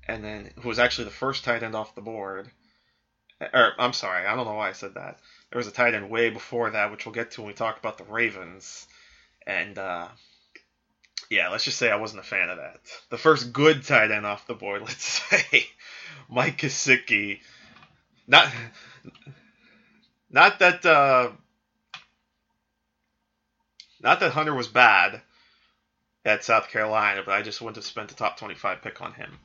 and 0.08 0.24
then 0.24 0.50
who 0.60 0.70
was 0.70 0.80
actually 0.80 1.06
the 1.06 1.12
first 1.12 1.44
tight 1.44 1.62
end 1.62 1.76
off 1.76 1.94
the 1.94 2.02
board. 2.02 2.50
Or 3.40 3.74
I'm 3.78 3.94
sorry, 3.94 4.26
I 4.26 4.36
don't 4.36 4.48
know 4.48 4.56
why 4.56 4.70
I 4.70 4.74
said 4.74 4.96
that. 4.96 5.20
There 5.52 5.60
was 5.60 5.68
a 5.68 5.72
tight 5.72 5.94
end 5.94 6.10
way 6.10 6.32
before 6.32 6.72
that, 6.72 6.90
which 6.90 7.06
we'll 7.06 7.14
get 7.14 7.30
to 7.32 7.42
when 7.42 7.50
we 7.50 7.54
talk 7.54 7.78
about 7.78 8.00
the 8.00 8.06
Ravens. 8.06 8.88
And 9.46 9.78
uh, 9.78 10.08
yeah, 11.30 11.50
let's 11.50 11.66
just 11.66 11.78
say 11.78 11.92
I 11.92 11.98
wasn't 11.98 12.22
a 12.22 12.28
fan 12.28 12.50
of 12.50 12.58
that. 12.58 12.80
The 13.10 13.18
first 13.18 13.52
good 13.52 13.84
tight 13.84 14.12
end 14.12 14.26
off 14.26 14.48
the 14.48 14.54
board, 14.54 14.82
let's 14.86 15.04
say, 15.04 15.68
Mike 16.30 16.58
Gesicki. 16.58 17.40
Not, 18.28 18.52
not 20.30 20.60
that, 20.60 20.86
uh, 20.86 21.32
not 24.02 24.20
that 24.20 24.32
Hunter 24.32 24.54
was 24.54 24.68
bad 24.68 25.22
at 26.26 26.44
South 26.44 26.70
Carolina, 26.70 27.24
but 27.26 27.34
I 27.34 27.42
just 27.42 27.62
wouldn't 27.62 27.78
have 27.78 27.86
spent 27.86 28.12
a 28.12 28.16
top 28.16 28.38
25 28.38 28.82
pick 28.82 29.02
on 29.02 29.14
him. 29.14 29.40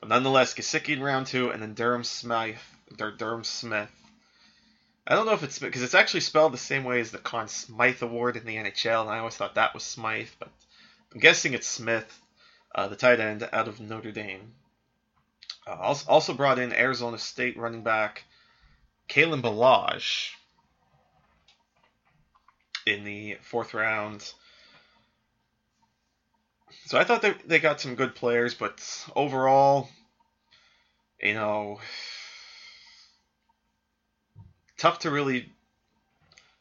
But 0.00 0.10
nonetheless, 0.10 0.54
Gesicki 0.54 0.90
in 0.90 1.02
round 1.02 1.26
two, 1.26 1.50
and 1.50 1.62
then 1.62 1.74
Durham 1.74 2.04
Smythe, 2.04 2.56
Durham 2.96 3.44
Smith. 3.44 3.90
I 5.06 5.14
don't 5.14 5.26
know 5.26 5.32
if 5.32 5.42
it's 5.42 5.58
because 5.58 5.82
it's 5.82 5.94
actually 5.94 6.20
spelled 6.20 6.52
the 6.52 6.58
same 6.58 6.84
way 6.84 7.00
as 7.00 7.10
the 7.12 7.18
Conn 7.18 7.48
Smythe 7.48 8.02
Award 8.02 8.36
in 8.36 8.44
the 8.44 8.56
NHL, 8.56 9.02
and 9.02 9.10
I 9.10 9.18
always 9.18 9.36
thought 9.36 9.54
that 9.54 9.72
was 9.72 9.84
Smythe, 9.84 10.28
but 10.38 10.50
I'm 11.14 11.20
guessing 11.20 11.54
it's 11.54 11.66
Smith, 11.66 12.20
uh, 12.74 12.88
the 12.88 12.96
tight 12.96 13.20
end 13.20 13.48
out 13.52 13.68
of 13.68 13.80
Notre 13.80 14.10
Dame. 14.12 14.52
Uh, 15.66 15.94
also 16.06 16.32
brought 16.32 16.58
in 16.58 16.72
Arizona 16.72 17.18
State 17.18 17.56
running 17.58 17.82
back 17.82 18.24
Kalen 19.08 19.42
Ballage 19.42 20.30
in 22.86 23.04
the 23.04 23.36
fourth 23.42 23.74
round. 23.74 24.32
So 26.86 26.98
I 26.98 27.04
thought 27.04 27.22
they, 27.22 27.34
they 27.44 27.58
got 27.58 27.80
some 27.80 27.96
good 27.96 28.14
players, 28.14 28.54
but 28.54 28.80
overall, 29.16 29.88
you 31.20 31.34
know, 31.34 31.80
tough 34.76 35.00
to 35.00 35.10
really 35.10 35.52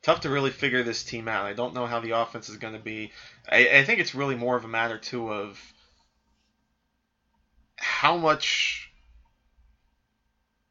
tough 0.01 0.21
to 0.21 0.29
really 0.29 0.51
figure 0.51 0.83
this 0.83 1.03
team 1.03 1.27
out. 1.27 1.45
I 1.45 1.53
don't 1.53 1.73
know 1.73 1.87
how 1.87 1.99
the 1.99 2.11
offense 2.11 2.49
is 2.49 2.57
going 2.57 2.73
to 2.73 2.79
be. 2.79 3.11
I, 3.49 3.79
I 3.79 3.83
think 3.83 3.99
it's 3.99 4.15
really 4.15 4.35
more 4.35 4.55
of 4.55 4.63
a 4.63 4.67
matter 4.67 4.97
too 4.97 5.31
of 5.31 5.59
how 7.75 8.17
much. 8.17 8.84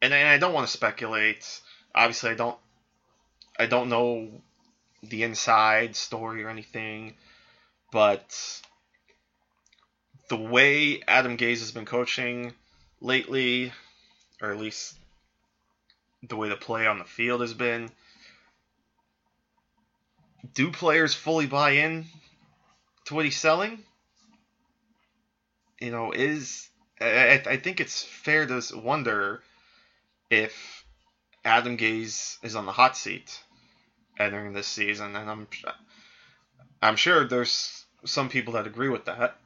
And, 0.05 0.12
and 0.12 0.29
I 0.29 0.37
don't 0.37 0.53
want 0.53 0.67
to 0.67 0.73
speculate. 0.73 1.61
Obviously, 1.95 2.29
I 2.29 2.35
don't. 2.35 2.59
I 3.59 3.64
don't 3.64 3.88
know 3.88 4.29
the 5.03 5.23
inside 5.23 5.97
story 5.97 6.45
or 6.45 6.51
anything, 6.51 7.14
but 7.90 8.61
the 10.29 10.37
way 10.37 11.01
Adam 11.09 11.38
Gase 11.38 11.61
has 11.61 11.73
been 11.73 11.87
coaching 11.87 12.53
lately, 13.01 13.73
or 14.43 14.51
at 14.51 14.59
least 14.59 14.95
the 16.29 16.37
way 16.37 16.51
the 16.51 16.57
play 16.57 16.87
on 16.87 16.99
the 16.99 17.05
field 17.05 17.40
has 17.40 17.55
been, 17.55 17.90
do 20.53 20.71
players 20.71 21.14
fully 21.14 21.47
buy 21.47 21.71
in 21.71 22.05
to 23.07 23.14
what 23.14 23.25
he's 23.25 23.40
selling? 23.40 23.79
You 25.81 25.93
know, 25.93 26.12
is 26.12 26.69
I, 27.01 27.43
I 27.47 27.57
think 27.57 27.81
it's 27.81 28.03
fair 28.03 28.45
to 28.47 28.61
wonder 28.75 29.43
if 30.35 30.85
Adam 31.44 31.77
Gase 31.77 32.38
is 32.42 32.57
on 32.57 32.66
the 32.66 32.73
hot 32.73 32.97
seat 32.97 33.40
entering 34.18 34.53
this 34.53 34.66
season, 34.66 35.14
and 35.14 35.31
I'm 35.31 35.47
I'm 36.83 36.97
sure 36.97 37.27
there's 37.27 37.85
some 38.05 38.29
people 38.29 38.55
that 38.55 38.66
agree 38.66 38.88
with 38.88 39.05
that. 39.07 39.37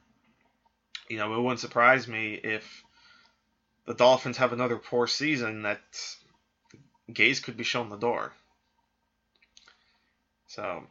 You 1.09 1.17
know, 1.17 1.33
it 1.33 1.41
wouldn't 1.41 1.59
surprise 1.59 2.07
me 2.07 2.33
if 2.33 2.83
the 3.85 3.93
Dolphins 3.93 4.37
have 4.37 4.53
another 4.53 4.77
poor 4.77 5.07
season 5.07 5.63
that 5.63 5.81
Gase 7.11 7.41
could 7.41 7.57
be 7.57 7.63
shown 7.63 7.89
the 7.89 7.97
door. 7.97 8.33
So, 10.47 10.83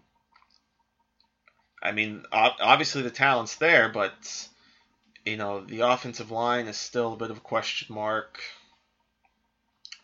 I 1.83 1.93
mean, 1.93 2.25
obviously 2.33 3.03
the 3.03 3.11
talent's 3.11 3.57
there, 3.57 3.89
but 3.89 4.49
you 5.25 5.37
know 5.37 5.65
the 5.65 5.81
offensive 5.81 6.31
line 6.31 6.67
is 6.67 6.77
still 6.77 7.13
a 7.13 7.17
bit 7.17 7.31
of 7.31 7.39
a 7.39 7.41
question 7.41 7.95
mark. 7.95 8.41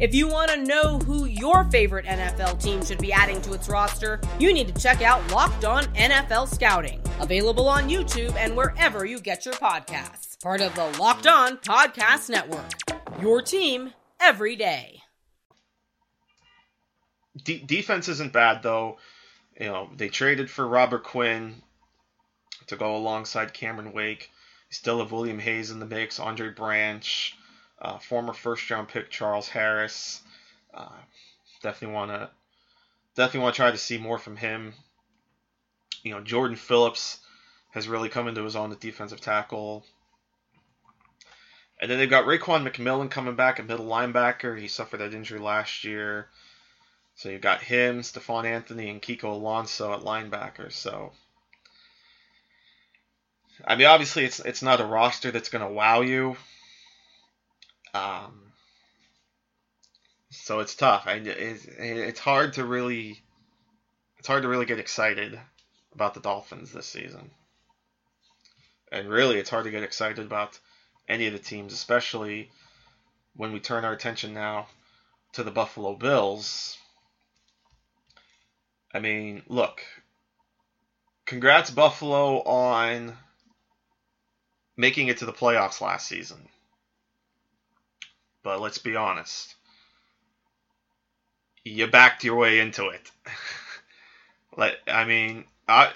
If 0.00 0.14
you 0.14 0.26
want 0.26 0.50
to 0.50 0.64
know 0.64 0.98
who 1.00 1.26
your 1.26 1.64
favorite 1.64 2.06
NFL 2.06 2.62
team 2.62 2.84
should 2.84 2.98
be 2.98 3.12
adding 3.12 3.42
to 3.42 3.52
its 3.52 3.68
roster, 3.68 4.20
you 4.38 4.52
need 4.52 4.74
to 4.74 4.82
check 4.82 5.02
out 5.02 5.30
Locked 5.30 5.64
On 5.64 5.84
NFL 5.94 6.48
Scouting, 6.48 7.00
available 7.20 7.68
on 7.68 7.88
YouTube 7.88 8.34
and 8.36 8.56
wherever 8.56 9.04
you 9.04 9.20
get 9.20 9.44
your 9.44 9.54
podcasts. 9.54 10.40
Part 10.42 10.60
of 10.60 10.74
the 10.74 10.86
Locked 10.98 11.26
On 11.26 11.58
Podcast 11.58 12.30
Network. 12.30 12.72
Your 13.20 13.42
team 13.42 13.92
every 14.18 14.56
day. 14.56 15.02
De- 17.44 17.62
defense 17.62 18.08
isn't 18.08 18.32
bad 18.32 18.62
though. 18.62 18.98
You 19.60 19.66
know, 19.66 19.90
they 19.94 20.08
traded 20.08 20.50
for 20.50 20.66
Robert 20.66 21.04
Quinn 21.04 21.62
to 22.68 22.76
go 22.76 22.96
alongside 22.96 23.52
Cameron 23.52 23.92
Wake. 23.92 24.30
Still 24.70 25.00
have 25.00 25.12
William 25.12 25.38
Hayes 25.38 25.70
in 25.70 25.78
the 25.80 25.86
mix, 25.86 26.18
Andre 26.18 26.48
Branch, 26.48 27.36
uh, 27.82 27.98
former 27.98 28.32
first 28.32 28.70
round 28.70 28.88
pick 28.88 29.10
Charles 29.10 29.48
Harris. 29.48 30.22
Uh, 30.72 30.88
definitely 31.62 31.94
want 31.94 32.10
to 32.12 32.30
definitely 33.16 33.40
want 33.40 33.54
to 33.54 33.60
try 33.60 33.70
to 33.70 33.76
see 33.76 33.98
more 33.98 34.18
from 34.18 34.36
him. 34.36 34.72
You 36.02 36.12
know, 36.12 36.20
Jordan 36.20 36.56
Phillips 36.56 37.18
has 37.72 37.88
really 37.88 38.08
come 38.08 38.28
into 38.28 38.44
his 38.44 38.56
own 38.56 38.72
at 38.72 38.80
defensive 38.80 39.20
tackle. 39.20 39.84
And 41.80 41.90
then 41.90 41.98
they've 41.98 42.08
got 42.08 42.26
Raekwon 42.26 42.68
McMillan 42.68 43.10
coming 43.10 43.34
back 43.34 43.58
at 43.58 43.66
middle 43.66 43.86
linebacker. 43.86 44.58
He 44.58 44.68
suffered 44.68 44.98
that 44.98 45.14
injury 45.14 45.40
last 45.40 45.82
year. 45.82 46.28
So 47.16 47.28
you've 47.28 47.40
got 47.40 47.62
him, 47.62 48.02
Stephone 48.02 48.46
Anthony, 48.46 48.88
and 48.88 49.02
Kiko 49.02 49.32
Alonso 49.32 49.92
at 49.92 50.00
linebacker. 50.00 50.72
So 50.72 51.12
I 53.64 53.76
mean, 53.76 53.86
obviously, 53.86 54.24
it's 54.24 54.40
it's 54.40 54.62
not 54.62 54.80
a 54.80 54.84
roster 54.84 55.30
that's 55.30 55.48
going 55.48 55.66
to 55.66 55.72
wow 55.72 56.00
you. 56.00 56.36
Um, 57.94 58.52
so 60.30 60.60
it's 60.60 60.74
tough. 60.74 61.04
I, 61.06 61.14
it's, 61.14 61.66
it's 61.66 62.20
hard 62.20 62.54
to 62.54 62.64
really 62.64 63.22
it's 64.18 64.28
hard 64.28 64.42
to 64.42 64.48
really 64.48 64.66
get 64.66 64.78
excited 64.78 65.38
about 65.94 66.14
the 66.14 66.20
Dolphins 66.20 66.72
this 66.72 66.86
season. 66.86 67.30
And 68.92 69.08
really, 69.08 69.38
it's 69.38 69.50
hard 69.50 69.64
to 69.64 69.70
get 69.70 69.82
excited 69.82 70.24
about 70.24 70.58
any 71.08 71.26
of 71.26 71.32
the 71.32 71.38
teams, 71.38 71.72
especially 71.72 72.50
when 73.34 73.52
we 73.52 73.58
turn 73.58 73.84
our 73.84 73.92
attention 73.92 74.32
now 74.32 74.68
to 75.32 75.42
the 75.42 75.50
Buffalo 75.50 75.96
Bills. 75.96 76.78
I 78.94 79.00
mean, 79.00 79.42
look, 79.48 79.82
congrats 81.26 81.70
Buffalo 81.70 82.42
on 82.42 83.16
making 84.76 85.08
it 85.08 85.18
to 85.18 85.26
the 85.26 85.32
playoffs 85.32 85.80
last 85.80 86.06
season. 86.06 86.48
But 88.42 88.60
let's 88.60 88.78
be 88.78 88.96
honest. 88.96 89.54
You 91.64 91.86
backed 91.86 92.24
your 92.24 92.36
way 92.36 92.60
into 92.60 92.88
it. 92.88 93.10
like 94.56 94.78
I 94.86 95.04
mean, 95.04 95.44
I 95.68 95.92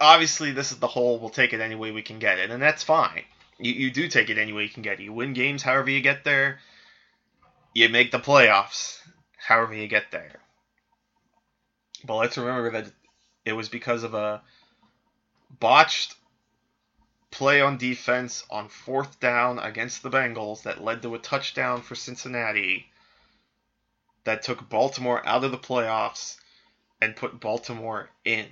obviously 0.00 0.52
this 0.52 0.72
is 0.72 0.78
the 0.78 0.86
whole 0.86 1.18
we'll 1.18 1.30
take 1.30 1.52
it 1.52 1.60
any 1.60 1.74
way 1.74 1.90
we 1.90 2.02
can 2.02 2.18
get 2.18 2.38
it, 2.38 2.50
and 2.50 2.62
that's 2.62 2.82
fine. 2.82 3.24
You, 3.58 3.72
you 3.72 3.90
do 3.90 4.08
take 4.08 4.30
it 4.30 4.38
any 4.38 4.52
way 4.52 4.62
you 4.62 4.68
can 4.68 4.82
get 4.82 5.00
it. 5.00 5.04
You 5.04 5.12
win 5.12 5.32
games 5.32 5.62
however 5.62 5.90
you 5.90 6.00
get 6.00 6.24
there. 6.24 6.60
You 7.74 7.88
make 7.88 8.10
the 8.10 8.18
playoffs 8.18 8.98
however 9.36 9.74
you 9.74 9.88
get 9.88 10.10
there. 10.10 10.40
But 12.04 12.16
let's 12.16 12.38
remember 12.38 12.70
that 12.70 12.92
it 13.44 13.52
was 13.52 13.68
because 13.68 14.02
of 14.02 14.14
a 14.14 14.42
botched 15.58 16.14
play 17.36 17.60
on 17.60 17.76
defense 17.76 18.46
on 18.48 18.66
fourth 18.66 19.20
down 19.20 19.58
against 19.58 20.02
the 20.02 20.08
Bengals 20.08 20.62
that 20.62 20.82
led 20.82 21.02
to 21.02 21.14
a 21.14 21.18
touchdown 21.18 21.82
for 21.82 21.94
Cincinnati 21.94 22.86
that 24.24 24.42
took 24.42 24.70
Baltimore 24.70 25.20
out 25.26 25.44
of 25.44 25.50
the 25.50 25.58
playoffs 25.58 26.38
and 27.02 27.14
put 27.14 27.38
Baltimore 27.38 28.08
in. 28.24 28.46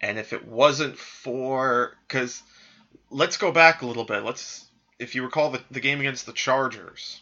And 0.00 0.20
if 0.20 0.32
it 0.32 0.46
wasn't 0.46 0.96
for 0.96 1.96
because 2.06 2.40
let's 3.10 3.36
go 3.36 3.50
back 3.50 3.82
a 3.82 3.86
little 3.86 4.04
bit. 4.04 4.22
Let's 4.22 4.64
if 5.00 5.16
you 5.16 5.24
recall 5.24 5.50
the, 5.50 5.64
the 5.68 5.80
game 5.80 5.98
against 5.98 6.26
the 6.26 6.32
Chargers. 6.32 7.20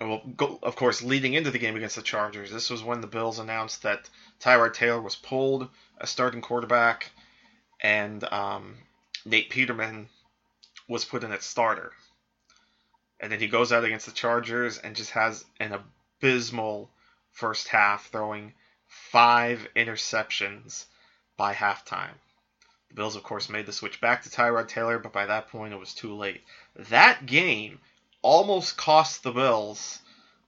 Well, 0.00 0.22
go, 0.36 0.58
of 0.62 0.74
course, 0.74 1.02
leading 1.02 1.34
into 1.34 1.50
the 1.50 1.58
game 1.58 1.76
against 1.76 1.96
the 1.96 2.02
Chargers, 2.02 2.50
this 2.50 2.68
was 2.68 2.82
when 2.82 3.00
the 3.00 3.06
Bills 3.06 3.38
announced 3.38 3.82
that 3.82 4.08
Tyrod 4.40 4.74
Taylor 4.74 5.00
was 5.00 5.14
pulled 5.14 5.68
as 6.00 6.10
starting 6.10 6.40
quarterback, 6.40 7.12
and 7.80 8.24
um, 8.24 8.76
Nate 9.24 9.50
Peterman 9.50 10.08
was 10.88 11.04
put 11.04 11.22
in 11.22 11.32
at 11.32 11.42
starter. 11.42 11.92
And 13.20 13.30
then 13.30 13.40
he 13.40 13.46
goes 13.46 13.72
out 13.72 13.84
against 13.84 14.06
the 14.06 14.12
Chargers 14.12 14.78
and 14.78 14.96
just 14.96 15.10
has 15.12 15.44
an 15.60 15.72
abysmal 15.72 16.90
first 17.30 17.68
half, 17.68 18.10
throwing 18.10 18.52
five 18.86 19.66
interceptions 19.76 20.84
by 21.36 21.54
halftime. 21.54 22.14
The 22.88 22.94
Bills, 22.94 23.16
of 23.16 23.22
course, 23.22 23.48
made 23.48 23.66
the 23.66 23.72
switch 23.72 24.00
back 24.00 24.22
to 24.22 24.30
Tyrod 24.30 24.68
Taylor, 24.68 24.98
but 24.98 25.12
by 25.12 25.26
that 25.26 25.48
point 25.48 25.72
it 25.72 25.78
was 25.78 25.94
too 25.94 26.14
late. 26.14 26.42
That 26.76 27.26
game 27.26 27.80
almost 28.24 28.78
cost 28.78 29.22
the 29.22 29.30
Bills 29.30 30.00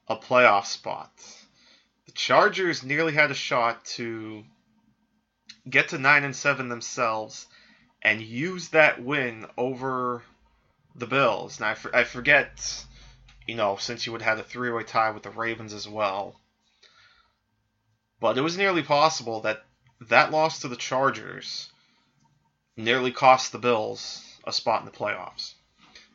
a 0.09 0.17
playoff 0.17 0.65
spot. 0.65 1.13
The 2.07 2.13
Chargers 2.13 2.83
nearly 2.83 3.13
had 3.13 3.31
a 3.31 3.35
shot 3.35 3.85
to 3.97 4.45
get 5.69 5.91
to 5.91 5.99
9 5.99 6.25
and 6.25 6.35
7 6.35 6.69
themselves 6.71 7.47
and 8.01 8.23
use 8.23 8.71
that 8.71 9.03
win 9.03 9.47
over 9.59 10.23
the 10.95 11.07
Bills. 11.07 11.61
Now, 11.61 11.77
I, 11.93 12.05
forget, 12.05 12.85
you 13.47 13.57
know, 13.57 13.77
since 13.77 14.07
you 14.07 14.13
would 14.13 14.23
have 14.23 14.39
had 14.39 14.47
a 14.47 14.49
three 14.49 14.71
way 14.71 14.83
tie 14.83 15.11
with 15.11 15.25
the 15.25 15.31
Ravens 15.31 15.75
as 15.75 15.87
well. 15.87 16.41
But 18.21 18.39
it 18.39 18.43
was 18.43 18.57
nearly 18.57 18.83
possible 18.83 19.43
that 19.43 19.65
that 20.01 20.31
loss 20.31 20.61
to 20.61 20.69
the 20.69 20.77
Chargers 20.77 21.71
nearly 22.75 23.13
cost 23.13 23.53
the 23.53 23.59
Bills 23.59 24.25
a 24.45 24.53
spot 24.53 24.81
in 24.81 24.87
the 24.87 24.93
playoffs. 24.93 25.56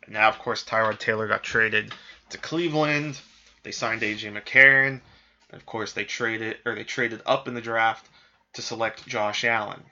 Now, 0.07 0.29
of 0.29 0.39
course, 0.39 0.63
Tyrod 0.63 0.99
Taylor 0.99 1.27
got 1.27 1.43
traded 1.43 1.93
to 2.29 2.37
Cleveland. 2.37 3.19
They 3.63 3.71
signed 3.71 4.01
AJ 4.01 4.33
McCarron. 4.33 5.01
And 5.49 5.59
of 5.59 5.65
course, 5.65 5.93
they 5.93 6.05
traded 6.05 6.57
or 6.65 6.75
they 6.75 6.83
traded 6.83 7.21
up 7.25 7.47
in 7.47 7.53
the 7.53 7.61
draft 7.61 8.07
to 8.53 8.61
select 8.61 9.07
Josh 9.07 9.43
Allen. 9.43 9.83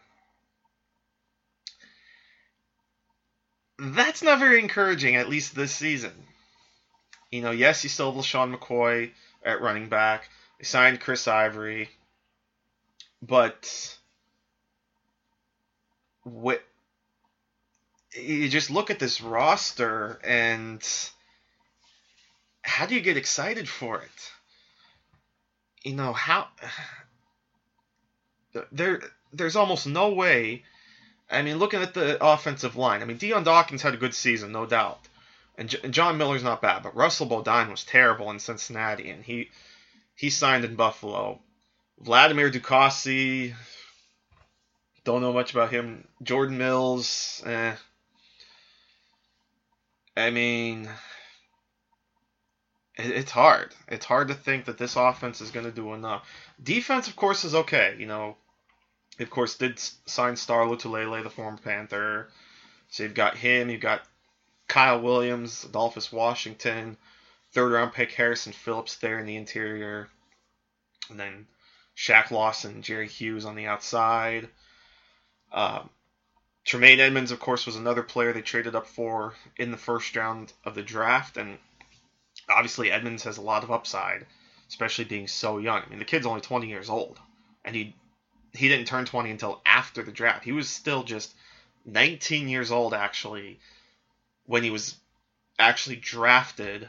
That's 3.77 4.21
not 4.21 4.39
very 4.39 4.59
encouraging, 4.59 5.15
at 5.15 5.29
least 5.29 5.55
this 5.55 5.73
season. 5.73 6.11
You 7.31 7.41
know, 7.41 7.51
yes, 7.51 7.83
you 7.83 7.89
still 7.89 8.11
have 8.11 8.21
LeSean 8.21 8.53
McCoy 8.53 9.11
at 9.43 9.61
running 9.61 9.87
back. 9.87 10.27
They 10.57 10.65
signed 10.65 10.99
Chris 10.99 11.27
Ivory. 11.27 11.89
But 13.21 13.97
what 16.23 16.61
you 18.13 18.49
just 18.49 18.69
look 18.69 18.89
at 18.89 18.99
this 18.99 19.21
roster 19.21 20.19
and 20.23 20.85
how 22.61 22.85
do 22.85 22.95
you 22.95 23.01
get 23.01 23.17
excited 23.17 23.67
for 23.67 24.01
it? 24.01 24.31
You 25.83 25.95
know, 25.95 26.13
how 26.13 26.47
there 28.71 29.01
there's 29.31 29.55
almost 29.55 29.87
no 29.87 30.13
way 30.13 30.63
I 31.29 31.43
mean, 31.43 31.57
looking 31.57 31.81
at 31.81 31.93
the 31.93 32.23
offensive 32.25 32.75
line, 32.75 33.01
I 33.01 33.05
mean, 33.05 33.17
Dion 33.17 33.43
Dawkins 33.43 33.83
had 33.83 33.93
a 33.93 33.97
good 33.97 34.15
season, 34.15 34.51
no 34.51 34.65
doubt. 34.65 34.99
And, 35.57 35.69
J- 35.69 35.79
and 35.83 35.93
John 35.93 36.17
Miller's 36.17 36.43
not 36.43 36.61
bad, 36.61 36.81
but 36.81 36.95
Russell 36.95 37.27
Bodine 37.27 37.69
was 37.69 37.83
terrible 37.83 38.31
in 38.31 38.39
Cincinnati, 38.39 39.09
and 39.09 39.23
he 39.23 39.49
he 40.15 40.29
signed 40.29 40.65
in 40.65 40.75
Buffalo. 40.75 41.39
Vladimir 41.99 42.49
Ducasse, 42.49 43.53
don't 45.03 45.21
know 45.21 45.33
much 45.33 45.51
about 45.51 45.71
him. 45.71 46.07
Jordan 46.23 46.57
Mills, 46.57 47.43
eh. 47.45 47.75
I 50.19 50.29
mean, 50.31 50.89
it, 52.97 53.11
it's 53.11 53.31
hard. 53.31 53.73
It's 53.87 54.05
hard 54.05 54.27
to 54.27 54.33
think 54.33 54.65
that 54.65 54.77
this 54.77 54.95
offense 54.95 55.41
is 55.41 55.51
going 55.51 55.65
to 55.65 55.71
do 55.71 55.93
enough. 55.93 56.27
Defense, 56.61 57.07
of 57.07 57.15
course, 57.15 57.43
is 57.43 57.55
okay. 57.55 57.95
You 57.97 58.05
know, 58.05 58.35
of 59.19 59.29
course, 59.29 59.55
did 59.55 59.79
sign 59.79 60.35
Star 60.35 60.65
Lotulelei, 60.65 61.23
the 61.23 61.29
former 61.29 61.57
Panther. 61.57 62.29
So 62.89 63.03
you've 63.03 63.13
got 63.13 63.37
him. 63.37 63.69
You've 63.69 63.81
got 63.81 64.03
Kyle 64.67 65.01
Williams, 65.01 65.63
Adolphus 65.63 66.11
Washington, 66.11 66.97
third 67.51 67.71
round 67.71 67.93
pick 67.93 68.11
Harrison 68.11 68.53
Phillips 68.53 68.97
there 68.97 69.19
in 69.19 69.25
the 69.25 69.35
interior. 69.35 70.09
And 71.09 71.19
then 71.19 71.47
Shaq 71.97 72.31
Lawson, 72.31 72.81
Jerry 72.81 73.07
Hughes 73.07 73.45
on 73.45 73.55
the 73.55 73.65
outside. 73.65 74.47
Um, 75.51 75.89
Tremaine 76.69 76.99
Edmunds, 76.99 77.31
of 77.31 77.39
course, 77.39 77.65
was 77.65 77.77
another 77.77 78.03
player 78.03 78.31
they 78.31 78.43
traded 78.43 78.75
up 78.75 78.85
for 78.85 79.33
in 79.57 79.71
the 79.71 79.77
first 79.77 80.15
round 80.15 80.53
of 80.63 80.75
the 80.75 80.83
draft. 80.83 81.35
And 81.35 81.57
obviously, 82.47 82.91
Edmunds 82.91 83.23
has 83.23 83.37
a 83.37 83.41
lot 83.41 83.63
of 83.63 83.71
upside, 83.71 84.27
especially 84.67 85.05
being 85.05 85.27
so 85.27 85.57
young. 85.57 85.81
I 85.81 85.89
mean, 85.89 85.97
the 85.97 86.05
kid's 86.05 86.27
only 86.27 86.41
20 86.41 86.67
years 86.67 86.87
old. 86.87 87.19
And 87.65 87.75
he 87.75 87.95
he 88.53 88.67
didn't 88.67 88.85
turn 88.85 89.05
20 89.05 89.31
until 89.31 89.63
after 89.65 90.03
the 90.03 90.11
draft. 90.11 90.43
He 90.43 90.51
was 90.51 90.69
still 90.69 91.01
just 91.01 91.33
19 91.85 92.47
years 92.47 92.69
old, 92.69 92.93
actually, 92.93 93.59
when 94.45 94.61
he 94.61 94.69
was 94.69 94.95
actually 95.57 95.95
drafted 95.95 96.87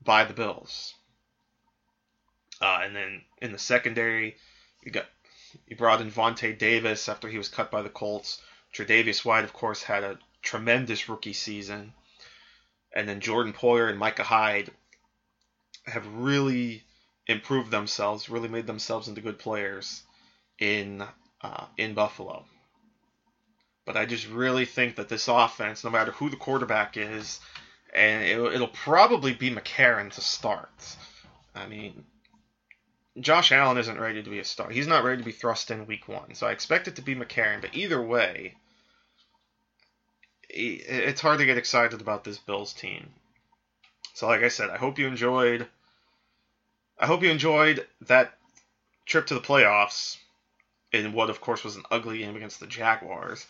by 0.00 0.22
the 0.22 0.32
Bills. 0.32 0.94
Uh, 2.60 2.82
and 2.84 2.94
then 2.94 3.22
in 3.42 3.50
the 3.50 3.58
secondary, 3.58 4.36
you 4.84 4.92
got 4.92 5.06
you 5.66 5.74
brought 5.74 6.00
in 6.00 6.12
Vontae 6.12 6.56
Davis 6.56 7.08
after 7.08 7.28
he 7.28 7.36
was 7.36 7.48
cut 7.48 7.72
by 7.72 7.82
the 7.82 7.90
Colts. 7.90 8.40
Tre'Davious 8.76 9.24
White, 9.24 9.44
of 9.44 9.52
course, 9.52 9.82
had 9.82 10.04
a 10.04 10.18
tremendous 10.42 11.08
rookie 11.08 11.32
season. 11.32 11.92
And 12.94 13.08
then 13.08 13.20
Jordan 13.20 13.52
Poyer 13.52 13.88
and 13.88 13.98
Micah 13.98 14.22
Hyde 14.22 14.70
have 15.86 16.06
really 16.06 16.82
improved 17.26 17.70
themselves, 17.70 18.28
really 18.28 18.48
made 18.48 18.66
themselves 18.66 19.08
into 19.08 19.20
good 19.20 19.38
players 19.38 20.02
in 20.58 21.02
uh, 21.42 21.64
in 21.76 21.94
Buffalo. 21.94 22.44
But 23.84 23.96
I 23.96 24.04
just 24.04 24.28
really 24.28 24.64
think 24.64 24.96
that 24.96 25.08
this 25.08 25.28
offense, 25.28 25.84
no 25.84 25.90
matter 25.90 26.12
who 26.12 26.28
the 26.28 26.36
quarterback 26.36 26.96
is, 26.96 27.40
and 27.94 28.24
it'll, 28.24 28.48
it'll 28.48 28.68
probably 28.68 29.32
be 29.32 29.50
McCarron 29.50 30.10
to 30.12 30.20
start. 30.20 30.96
I 31.54 31.66
mean, 31.66 32.04
Josh 33.20 33.52
Allen 33.52 33.78
isn't 33.78 34.00
ready 34.00 34.22
to 34.22 34.30
be 34.30 34.40
a 34.40 34.44
star. 34.44 34.70
He's 34.70 34.86
not 34.86 35.04
ready 35.04 35.18
to 35.18 35.24
be 35.24 35.32
thrust 35.32 35.70
in 35.70 35.86
week 35.86 36.08
one. 36.08 36.34
So 36.34 36.46
I 36.46 36.52
expect 36.52 36.88
it 36.88 36.96
to 36.96 37.02
be 37.02 37.14
McCarron. 37.14 37.60
But 37.60 37.74
either 37.74 38.02
way, 38.02 38.54
it's 40.48 41.20
hard 41.20 41.38
to 41.38 41.46
get 41.46 41.58
excited 41.58 42.00
about 42.00 42.24
this 42.24 42.38
Bills 42.38 42.72
team. 42.72 43.10
So 44.14 44.26
like 44.26 44.42
I 44.42 44.48
said, 44.48 44.70
I 44.70 44.76
hope 44.76 44.98
you 44.98 45.06
enjoyed. 45.06 45.66
I 46.98 47.06
hope 47.06 47.22
you 47.22 47.30
enjoyed 47.30 47.86
that 48.02 48.32
trip 49.04 49.26
to 49.26 49.34
the 49.34 49.40
playoffs 49.40 50.16
in 50.92 51.12
what, 51.12 51.30
of 51.30 51.40
course, 51.40 51.62
was 51.62 51.76
an 51.76 51.84
ugly 51.90 52.18
game 52.18 52.36
against 52.36 52.60
the 52.60 52.66
Jaguars. 52.66 53.46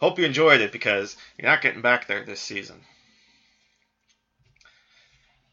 Hope 0.00 0.18
you 0.18 0.24
enjoyed 0.24 0.60
it 0.60 0.72
because 0.72 1.16
you're 1.38 1.50
not 1.50 1.62
getting 1.62 1.82
back 1.82 2.06
there 2.06 2.24
this 2.24 2.40
season. 2.40 2.80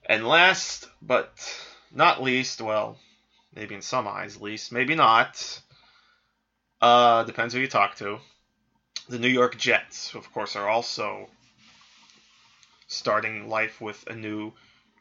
And 0.06 0.28
last 0.28 0.88
but 1.02 1.32
not 1.94 2.24
least, 2.24 2.62
well, 2.62 2.98
maybe 3.54 3.76
in 3.76 3.82
some 3.82 4.08
eyes 4.08 4.40
least, 4.40 4.72
maybe 4.72 4.96
not. 4.96 5.62
Uh, 6.82 7.24
depends 7.24 7.54
who 7.54 7.60
you 7.60 7.68
talk 7.68 7.96
to. 7.96 8.20
The 9.10 9.20
New 9.20 9.30
York 9.30 9.58
Jets, 9.58 10.14
of 10.16 10.32
course, 10.34 10.56
are 10.56 10.68
also 10.68 11.30
starting 12.88 13.48
life 13.48 13.80
with 13.80 14.06
a 14.08 14.16
new 14.16 14.54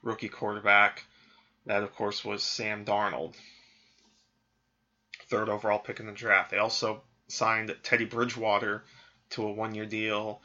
rookie 0.03 0.29
quarterback. 0.29 1.05
That, 1.67 1.83
of 1.83 1.95
course, 1.95 2.25
was 2.25 2.45
Sam 2.45 2.85
Darnold 2.85 3.35
third 5.29 5.49
overall 5.49 5.79
pick 5.79 6.01
in 6.01 6.07
the 6.07 6.13
draft. 6.13 6.51
They 6.51 6.59
also 6.59 7.03
signed 7.29 7.75
Teddy 7.83 8.05
Bridgewater 8.05 8.85
to 9.31 9.43
a 9.45 9.53
one 9.53 9.75
year 9.75 9.87
deal. 9.87 10.41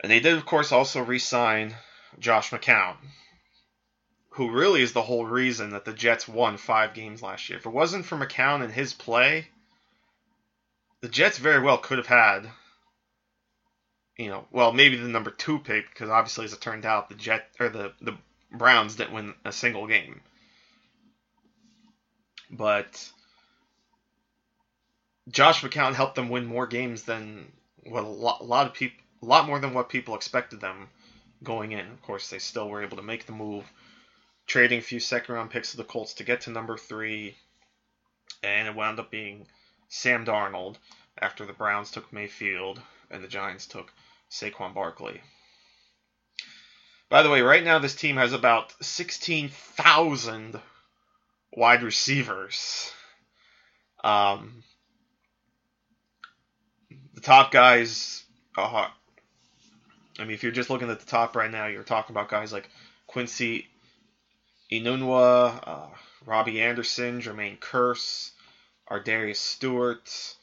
And 0.00 0.10
they 0.10 0.20
did, 0.20 0.38
of 0.38 0.46
course, 0.46 0.70
also 0.70 1.02
re 1.02 1.18
sign 1.18 1.74
Josh 2.18 2.50
McCown, 2.50 2.96
who 4.30 4.50
really 4.50 4.82
is 4.82 4.92
the 4.92 5.02
whole 5.02 5.26
reason 5.26 5.70
that 5.70 5.84
the 5.84 5.92
Jets 5.92 6.28
won 6.28 6.56
five 6.56 6.94
games 6.94 7.22
last 7.22 7.48
year. 7.48 7.58
If 7.58 7.66
it 7.66 7.70
wasn't 7.70 8.06
for 8.06 8.16
McCown 8.16 8.62
and 8.62 8.72
his 8.72 8.94
play, 8.94 9.48
the 11.00 11.08
Jets 11.08 11.38
very 11.38 11.62
well 11.62 11.78
could 11.78 11.98
have 11.98 12.06
had, 12.06 12.50
you 14.16 14.28
know, 14.28 14.46
well 14.50 14.72
maybe 14.72 14.96
the 14.96 15.08
number 15.08 15.30
two 15.30 15.58
pick 15.58 15.88
because 15.88 16.10
obviously 16.10 16.44
as 16.44 16.52
it 16.52 16.60
turned 16.60 16.86
out 16.86 17.08
the 17.08 17.14
Jet 17.14 17.48
or 17.60 17.68
the 17.68 17.92
the 18.00 18.16
Browns 18.50 18.96
didn't 18.96 19.12
win 19.12 19.34
a 19.44 19.52
single 19.52 19.86
game. 19.86 20.20
But 22.50 23.10
Josh 25.30 25.62
McCown 25.62 25.94
helped 25.94 26.14
them 26.14 26.30
win 26.30 26.46
more 26.46 26.66
games 26.66 27.02
than 27.02 27.52
what 27.84 28.04
a 28.04 28.08
lot, 28.08 28.40
a 28.40 28.44
lot 28.44 28.66
of 28.66 28.74
people, 28.74 29.04
a 29.22 29.26
lot 29.26 29.46
more 29.46 29.58
than 29.58 29.74
what 29.74 29.90
people 29.90 30.14
expected 30.14 30.60
them 30.60 30.88
going 31.42 31.72
in. 31.72 31.86
Of 31.86 32.02
course, 32.02 32.30
they 32.30 32.38
still 32.38 32.68
were 32.68 32.82
able 32.82 32.96
to 32.96 33.02
make 33.02 33.26
the 33.26 33.32
move, 33.32 33.64
trading 34.46 34.78
a 34.78 34.82
few 34.82 35.00
second 35.00 35.34
round 35.34 35.50
picks 35.50 35.72
to 35.72 35.76
the 35.76 35.84
Colts 35.84 36.14
to 36.14 36.24
get 36.24 36.42
to 36.42 36.50
number 36.50 36.78
three, 36.78 37.36
and 38.42 38.66
it 38.66 38.74
wound 38.74 38.98
up 38.98 39.10
being 39.10 39.46
Sam 39.88 40.24
Darnold 40.24 40.76
after 41.20 41.44
the 41.44 41.52
Browns 41.52 41.90
took 41.90 42.12
Mayfield 42.12 42.80
and 43.10 43.22
the 43.22 43.28
Giants 43.28 43.66
took 43.66 43.92
Saquon 44.30 44.74
Barkley. 44.74 45.22
By 47.08 47.22
the 47.22 47.30
way, 47.30 47.40
right 47.40 47.64
now 47.64 47.78
this 47.78 47.94
team 47.94 48.16
has 48.16 48.32
about 48.32 48.72
16,000 48.84 50.60
wide 51.52 51.82
receivers. 51.82 52.92
Um, 54.04 54.62
the 57.14 57.20
top 57.22 57.50
guys, 57.50 58.24
uh, 58.56 58.88
I 60.18 60.24
mean, 60.24 60.32
if 60.32 60.42
you're 60.42 60.52
just 60.52 60.70
looking 60.70 60.90
at 60.90 61.00
the 61.00 61.06
top 61.06 61.34
right 61.34 61.50
now, 61.50 61.66
you're 61.66 61.82
talking 61.82 62.14
about 62.14 62.28
guys 62.28 62.52
like 62.52 62.68
Quincy 63.06 63.66
Enunwa, 64.70 65.60
uh, 65.66 65.86
Robbie 66.26 66.60
Anderson, 66.60 67.22
Jermaine 67.22 67.58
Kearse, 68.88 69.04
Ardarius 69.04 69.36
Stewart, 69.36 70.36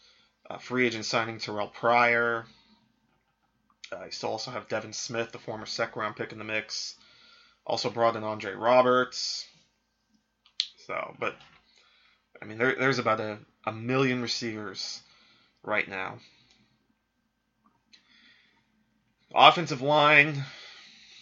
uh, 0.49 0.57
free 0.57 0.85
agent 0.85 1.05
signing 1.05 1.37
Terrelle 1.37 1.73
Pryor. 1.73 2.45
Uh, 3.91 4.05
you 4.05 4.11
still 4.11 4.31
also 4.31 4.51
have 4.51 4.67
Devin 4.67 4.93
Smith, 4.93 5.31
the 5.31 5.39
former 5.39 5.65
second 5.65 6.01
round 6.01 6.15
pick 6.15 6.31
in 6.31 6.37
the 6.37 6.43
mix. 6.43 6.95
Also 7.65 7.89
brought 7.89 8.15
in 8.15 8.23
Andre 8.23 8.53
Roberts. 8.53 9.47
So, 10.85 11.15
but 11.19 11.35
I 12.41 12.45
mean, 12.45 12.57
there, 12.57 12.75
there's 12.75 12.99
about 12.99 13.19
a, 13.19 13.39
a 13.65 13.71
million 13.71 14.21
receivers 14.21 15.01
right 15.63 15.87
now. 15.87 16.19
Offensive 19.33 19.81
line, 19.81 20.45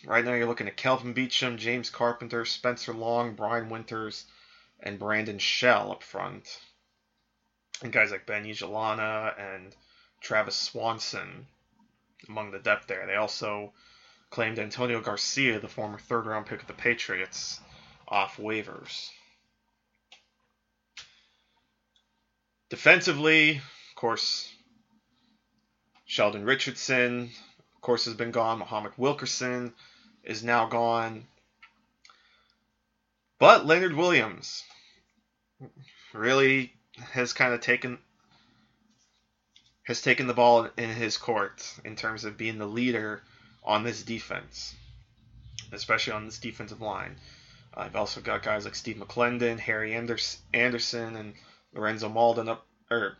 right 0.05 0.23
now 0.23 0.33
you're 0.33 0.47
looking 0.47 0.67
at 0.67 0.77
Kelvin 0.77 1.13
Beachum, 1.13 1.57
James 1.57 1.89
Carpenter, 1.89 2.45
Spencer 2.45 2.93
Long, 2.93 3.35
Brian 3.35 3.69
Winters, 3.69 4.25
and 4.81 4.99
Brandon 4.99 5.39
Shell 5.39 5.91
up 5.93 6.03
front. 6.03 6.59
And 7.83 7.91
guys 7.91 8.11
like 8.11 8.25
Ben 8.25 8.45
Ijalana 8.45 9.37
and 9.37 9.75
Travis 10.21 10.55
Swanson 10.55 11.45
among 12.29 12.51
the 12.51 12.59
depth 12.59 12.87
there. 12.87 13.05
They 13.05 13.15
also 13.15 13.73
claimed 14.29 14.57
Antonio 14.57 15.01
Garcia, 15.01 15.59
the 15.59 15.67
former 15.67 15.99
third 15.99 16.25
round 16.25 16.45
pick 16.45 16.61
of 16.61 16.67
the 16.67 16.73
Patriots, 16.73 17.59
off 18.07 18.37
waivers. 18.37 19.09
Defensively, 22.69 23.57
of 23.57 23.95
course, 23.95 24.49
Sheldon 26.05 26.45
Richardson, 26.45 27.31
of 27.75 27.81
course, 27.81 28.05
has 28.05 28.13
been 28.13 28.31
gone. 28.31 28.59
Muhammad 28.59 28.93
Wilkerson 28.97 29.73
is 30.23 30.41
now 30.41 30.67
gone. 30.67 31.25
But 33.39 33.65
Leonard 33.65 33.93
Williams 33.93 34.63
really 36.13 36.73
has 36.99 37.33
kind 37.33 37.53
of 37.53 37.61
taken 37.61 37.97
has 39.83 40.01
taken 40.01 40.27
the 40.27 40.33
ball 40.33 40.69
in 40.77 40.89
his 40.89 41.17
court 41.17 41.73
in 41.83 41.95
terms 41.95 42.23
of 42.23 42.37
being 42.37 42.57
the 42.57 42.65
leader 42.65 43.21
on 43.63 43.83
this 43.83 44.01
defense, 44.03 44.73
especially 45.73 46.13
on 46.13 46.25
this 46.25 46.39
defensive 46.39 46.81
line. 46.81 47.17
I've 47.73 47.95
also 47.95 48.21
got 48.21 48.43
guys 48.43 48.65
like 48.65 48.75
Steve 48.75 48.97
McClendon, 48.97 49.59
Harry 49.59 49.93
Anderson, 49.93 51.15
and 51.15 51.33
Lorenzo 51.73 52.07
Mauldin 52.07 52.47
up, 52.47 52.65
or 52.89 53.17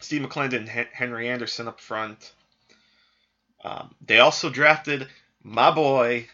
Steve 0.00 0.22
McClendon 0.22 0.58
and 0.58 0.68
Henry 0.68 1.28
Anderson 1.28 1.66
up 1.66 1.80
front. 1.80 2.32
Um, 3.64 3.94
they 4.04 4.20
also 4.20 4.48
drafted 4.50 5.08
my 5.42 5.72
boy 5.72 6.28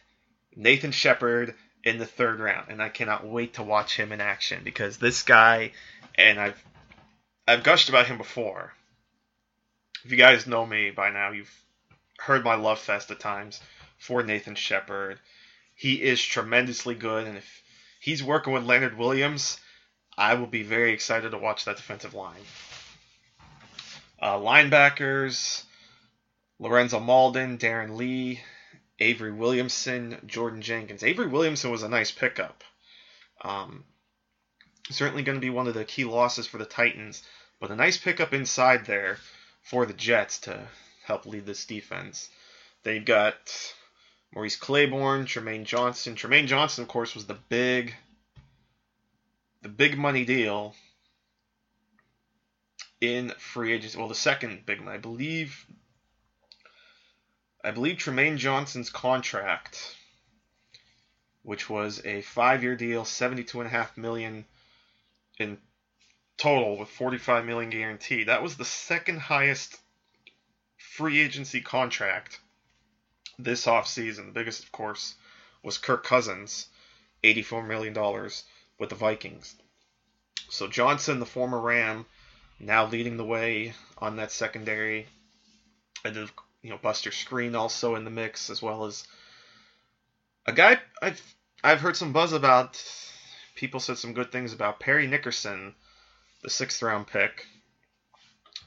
Nathan 0.55 0.93
Shepherd 0.93 1.55
in 1.85 1.99
the 1.99 2.07
third 2.07 2.41
round, 2.41 2.68
and 2.68 2.83
I 2.83 2.89
cannot 2.89 3.26
wait 3.26 3.55
to 3.55 3.62
watch 3.62 3.97
him 3.97 4.12
in 4.12 4.20
action 4.20 4.62
because 4.64 4.99
this 4.99 5.22
guy, 5.22 5.72
and 6.16 6.39
I've 6.39 6.62
I've 7.47 7.64
gushed 7.64 7.88
about 7.88 8.07
him 8.07 8.18
before. 8.18 8.72
If 10.05 10.11
you 10.11 10.16
guys 10.16 10.47
know 10.47 10.64
me 10.66 10.90
by 10.90 11.11
now, 11.11 11.30
you've 11.32 11.53
heard 12.18 12.45
my 12.45 12.55
love 12.55 12.78
fest 12.78 13.11
at 13.11 13.20
times 13.20 13.61
for 13.99 14.22
Nathan 14.22 14.55
Shepherd. 14.55 15.18
He 15.74 16.03
is 16.03 16.22
tremendously 16.22 16.95
good, 16.95 17.26
and 17.26 17.36
if 17.38 17.62
he's 18.01 18.22
working 18.22 18.53
with 18.53 18.64
Leonard 18.64 18.97
Williams, 18.97 19.59
I 20.16 20.34
will 20.34 20.47
be 20.47 20.62
very 20.62 20.93
excited 20.93 21.30
to 21.30 21.38
watch 21.38 21.64
that 21.64 21.76
defensive 21.76 22.14
line. 22.14 22.45
Uh, 24.20 24.36
linebackers 24.36 25.64
Lorenzo 26.62 27.01
Mauldin, 27.01 27.59
Darron 27.59 27.97
Lee, 27.97 28.40
Avery 29.01 29.32
Williamson, 29.32 30.20
Jordan 30.26 30.62
Jenkins. 30.62 31.03
Avery 31.03 31.26
Williamson 31.26 31.72
was 31.72 31.82
a 31.82 31.88
nice 31.88 32.12
pickup. 32.12 32.62
Um, 33.43 33.84
certainly 34.91 35.22
going 35.22 35.37
to 35.37 35.41
be 35.41 35.51
one 35.51 35.68
of 35.68 35.74
the 35.74 35.85
key 35.85 36.05
losses 36.05 36.47
for 36.47 36.59
the 36.59 36.64
Titans, 36.64 37.22
but 37.61 37.70
a 37.70 37.76
nice 37.76 37.97
pickup 37.97 38.33
inside 38.33 38.87
there 38.87 39.18
for 39.62 39.87
the 39.87 39.93
Jets 39.93 40.41
to 40.41 40.66
help 41.05 41.26
lead 41.26 41.47
this 41.47 41.64
defense. 41.64 42.28
They've 42.83 43.05
got 43.05 43.37
Maurice 44.35 44.57
Claiborne, 44.57 45.26
Trumaine 45.26 45.64
Johnson. 45.64 46.16
Trumaine 46.16 46.47
Johnson, 46.47 46.83
of 46.83 46.89
course, 46.89 47.14
was 47.14 47.26
the 47.26 47.39
big, 47.49 47.95
the 49.62 49.68
big 49.68 49.97
money 49.97 50.24
deal 50.24 50.74
in 53.01 53.30
free 53.39 53.72
agency. 53.72 53.99
Well, 53.99 54.09
the 54.09 54.14
second 54.14 54.66
big 54.66 54.80
one, 54.80 54.89
I 54.89 54.99
believe. 54.99 55.64
I 57.64 57.70
believe 57.70 57.99
Trumaine 57.99 58.39
Johnson's 58.39 58.91
contract, 58.91 59.97
which 61.43 61.70
was 61.70 62.05
a 62.05 62.22
five-year 62.22 62.74
deal, 62.74 63.05
seventy-two 63.05 63.61
and 63.61 63.68
a 63.68 63.70
half 63.70 63.97
million 63.97 64.45
in 65.39 65.59
total 66.37 66.78
with 66.78 66.89
45 66.89 67.45
million 67.45 67.70
guaranteed. 67.70 68.28
That 68.28 68.43
was 68.43 68.57
the 68.57 68.64
second 68.64 69.20
highest 69.20 69.76
free 70.76 71.20
agency 71.20 71.61
contract 71.61 72.41
this 73.39 73.66
offseason. 73.66 74.26
The 74.26 74.33
biggest, 74.33 74.64
of 74.64 74.72
course, 74.72 75.14
was 75.62 75.78
Kirk 75.78 76.05
Cousins, 76.05 76.66
$84 77.22 77.66
million 77.66 77.95
with 78.78 78.91
the 78.91 78.97
Vikings. 78.97 79.55
So 80.51 80.68
Johnson, 80.68 81.20
the 81.20 81.26
former 81.26 81.61
Ram, 81.61 82.05
now 82.59 82.87
leading 82.87 83.16
the 83.16 83.24
way 83.24 83.74
on 83.99 84.16
that 84.16 84.33
secondary. 84.33 85.07
And 86.05 86.14
then, 86.14 86.28
you 86.62 86.70
know, 86.70 86.78
Buster 86.78 87.11
Skrine 87.11 87.57
also 87.57 87.95
in 87.95 88.05
the 88.05 88.11
mix, 88.11 88.51
as 88.51 88.61
well 88.61 88.85
as 88.85 89.07
a 90.47 90.53
guy 90.53 90.80
I've 91.01 91.22
I've 91.62 91.80
heard 91.80 91.97
some 91.97 92.12
buzz 92.12 92.33
about. 92.33 92.83
People 93.55 93.80
said 93.80 93.98
some 93.98 94.14
good 94.14 94.32
things 94.32 94.53
about 94.53 94.80
Parry 94.80 95.07
Nickerson, 95.07 95.74
the 96.42 96.50
sixth 96.50 96.82
round 96.82 97.07
pick. 97.07 97.46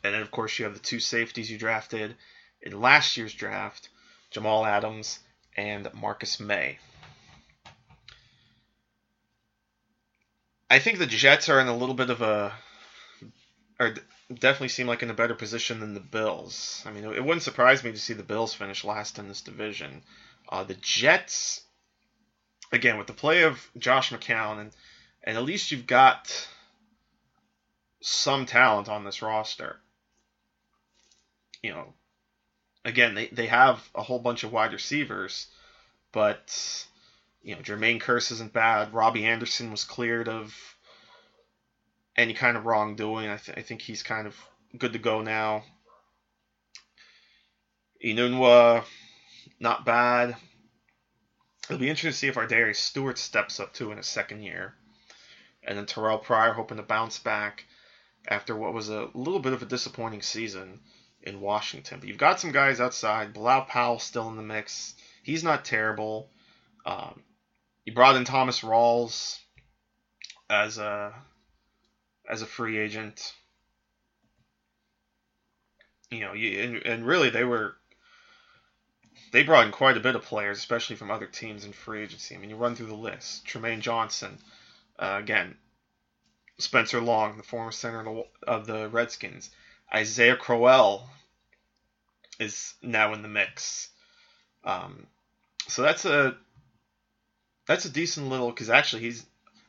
And 0.04 0.14
then, 0.14 0.22
of 0.22 0.32
course, 0.32 0.58
you 0.60 0.66
have 0.66 0.74
the 0.74 0.80
two 0.80 1.00
safeties 1.00 1.50
you 1.50 1.58
drafted 1.58 2.16
in 2.62 2.80
last 2.80 3.18
year's 3.18 3.34
draft 3.34 3.90
Jamal 4.32 4.66
Adams 4.66 5.20
and 5.56 5.92
Marcus 5.94 6.40
Maye. 6.40 6.78
I 10.70 10.80
think 10.80 11.00
the 11.00 11.06
Jets 11.06 11.48
are 11.50 11.60
in 11.60 11.68
a 11.68 11.76
little 11.76 11.96
bit 11.96 12.10
of 12.10 12.22
a. 12.22 12.54
Are 13.80 13.94
definitely 14.34 14.70
seem 14.70 14.88
like 14.88 15.04
in 15.04 15.10
a 15.10 15.14
better 15.14 15.36
position 15.36 15.80
than 15.80 15.94
the 15.94 16.00
Bills. 16.00 16.84
I 16.86 16.92
mean, 16.92 17.04
it 17.04 17.24
wouldn't 17.24 17.44
surprise 17.44 17.84
me 17.84 17.92
to 17.92 17.98
see 17.98 18.14
the 18.14 18.24
Bills 18.24 18.54
finish 18.54 18.84
last 18.84 19.20
in 19.20 19.28
this 19.28 19.42
division. 19.42 20.02
Uh, 20.50 20.64
the 20.64 20.74
Jets, 20.76 21.62
again, 22.72 22.98
with 22.98 23.08
the 23.08 23.14
play 23.14 23.44
of 23.44 23.70
Josh 23.78 24.12
McCown, 24.12 24.60
and, 24.60 24.72
and 25.24 25.38
at 25.38 25.44
least 25.44 25.72
you've 25.72 25.88
got 25.88 26.48
some 28.02 28.46
talent 28.46 28.90
on 28.90 29.04
this 29.04 29.22
roster. 29.22 29.80
You 31.64 31.72
know, 31.72 31.94
again, 32.84 33.16
they, 33.16 33.28
they 33.28 33.48
have 33.48 33.88
a 33.96 34.04
whole 34.04 34.20
bunch 34.20 34.44
of 34.44 34.52
wide 34.52 34.74
receivers, 34.74 35.48
but 36.12 36.86
you 37.42 37.56
know, 37.56 37.62
Jermaine 37.62 38.02
Kearse 38.02 38.32
isn't 38.32 38.54
bad. 38.54 38.94
Robbie 38.94 39.26
Anderson 39.26 39.72
was 39.72 39.84
cleared 39.84 40.28
of 40.28 40.56
any 42.18 42.34
kind 42.34 42.58
of 42.58 42.66
wrongdoing. 42.66 43.30
I, 43.30 43.38
th- 43.38 43.58
I 43.58 43.62
think 43.62 43.82
he's 43.82 44.04
kind 44.04 44.28
of 44.28 44.36
good 44.78 44.94
to 44.94 45.00
go 45.00 45.22
now. 45.22 45.64
Enunwa, 48.04 48.84
not 49.60 49.86
bad. 49.86 50.36
It'll 51.66 51.80
be 51.80 51.90
interesting 51.90 52.12
to 52.12 52.18
see 52.18 52.28
if 52.28 52.36
Ardarius 52.36 52.76
Stewart 52.76 53.18
steps 53.18 53.60
up 53.60 53.74
too 53.74 53.92
in 53.92 53.98
his 53.98 54.08
second 54.08 54.44
year. 54.44 54.76
And 55.64 55.78
then 55.78 55.86
Terrelle 55.86 56.22
Pryor 56.22 56.54
hoping 56.54 56.78
to 56.78 56.84
bounce 56.84 57.18
back 57.18 57.66
after 58.28 58.56
what 58.56 58.74
was 58.74 58.90
a 58.90 59.10
little 59.14 59.40
bit 59.40 59.54
of 59.54 59.64
a 59.64 59.66
disappointing 59.66 60.22
season 60.22 60.80
in 61.24 61.42
Washington. 61.42 62.00
But 62.00 62.08
you've 62.08 62.18
got 62.18 62.40
some 62.40 62.52
guys 62.52 62.80
outside. 62.80 63.34
Bilal 63.34 63.64
Powell 63.64 64.00
still 64.00 64.30
in 64.30 64.36
the 64.36 64.44
mix. 64.44 64.94
He's 65.24 65.44
not 65.44 65.66
terrible. 65.66 66.30
Um, 66.86 67.24
you 67.84 67.94
brought 67.94 68.16
in 68.16 68.26
Thomas 68.26 68.62
Rawls 68.62 69.40
as 70.50 70.78
a 70.78 71.14
as 72.30 72.42
a 72.42 72.48
free 72.48 72.78
agent. 72.78 73.34
You 76.12 76.20
know, 76.20 76.34
you, 76.34 76.62
and, 76.62 76.76
and 76.86 77.06
really 77.06 77.32
they 77.32 77.44
were 77.44 77.76
they 79.36 79.44
brought 79.44 79.66
in 79.66 79.74
quite 79.74 79.98
a 79.98 80.00
bit 80.00 80.16
of 80.16 80.22
players, 80.22 80.58
especially 80.58 80.96
from 80.96 81.12
other 81.12 81.26
teams 81.26 81.66
in 81.66 81.74
free 81.74 82.04
agency. 82.04 82.34
I 82.34 82.38
mean, 82.38 82.50
you 82.50 82.56
run 82.56 82.74
through 82.74 82.86
the 82.86 82.96
list: 82.96 83.46
Trumaine 83.46 83.82
Johnson, 83.82 84.38
uh, 84.98 85.18
again, 85.20 85.58
Spencer 86.58 87.02
Long, 87.02 87.36
the 87.36 87.44
former 87.44 87.74
center 87.74 88.24
of 88.48 88.66
the, 88.66 88.88
Redskins, 88.88 89.50
Isaiah 89.94 90.38
Crowell 90.38 91.10
is 92.40 92.76
now 92.82 93.14
in 93.14 93.24
the 93.24 93.28
mix. 93.28 93.90
Um, 94.64 95.06
so 95.68 95.82
that's 95.82 96.06
a 96.06 96.38
that's 97.68 97.84
a 97.84 97.90
decent 97.90 98.30
little 98.30 98.52
because 98.52 98.70
actually 98.70 99.02
he's 99.02 99.26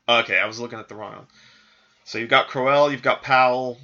okay. 0.08 0.38
I 0.38 0.46
was 0.46 0.60
looking 0.60 0.78
at 0.78 0.88
the 0.88 0.94
wrong 0.94 1.16
one. 1.16 1.26
So 2.04 2.18
you've 2.18 2.30
got 2.30 2.46
Crowell, 2.46 2.92
you've 2.92 3.02
got 3.02 3.22
Powell, 3.22 3.78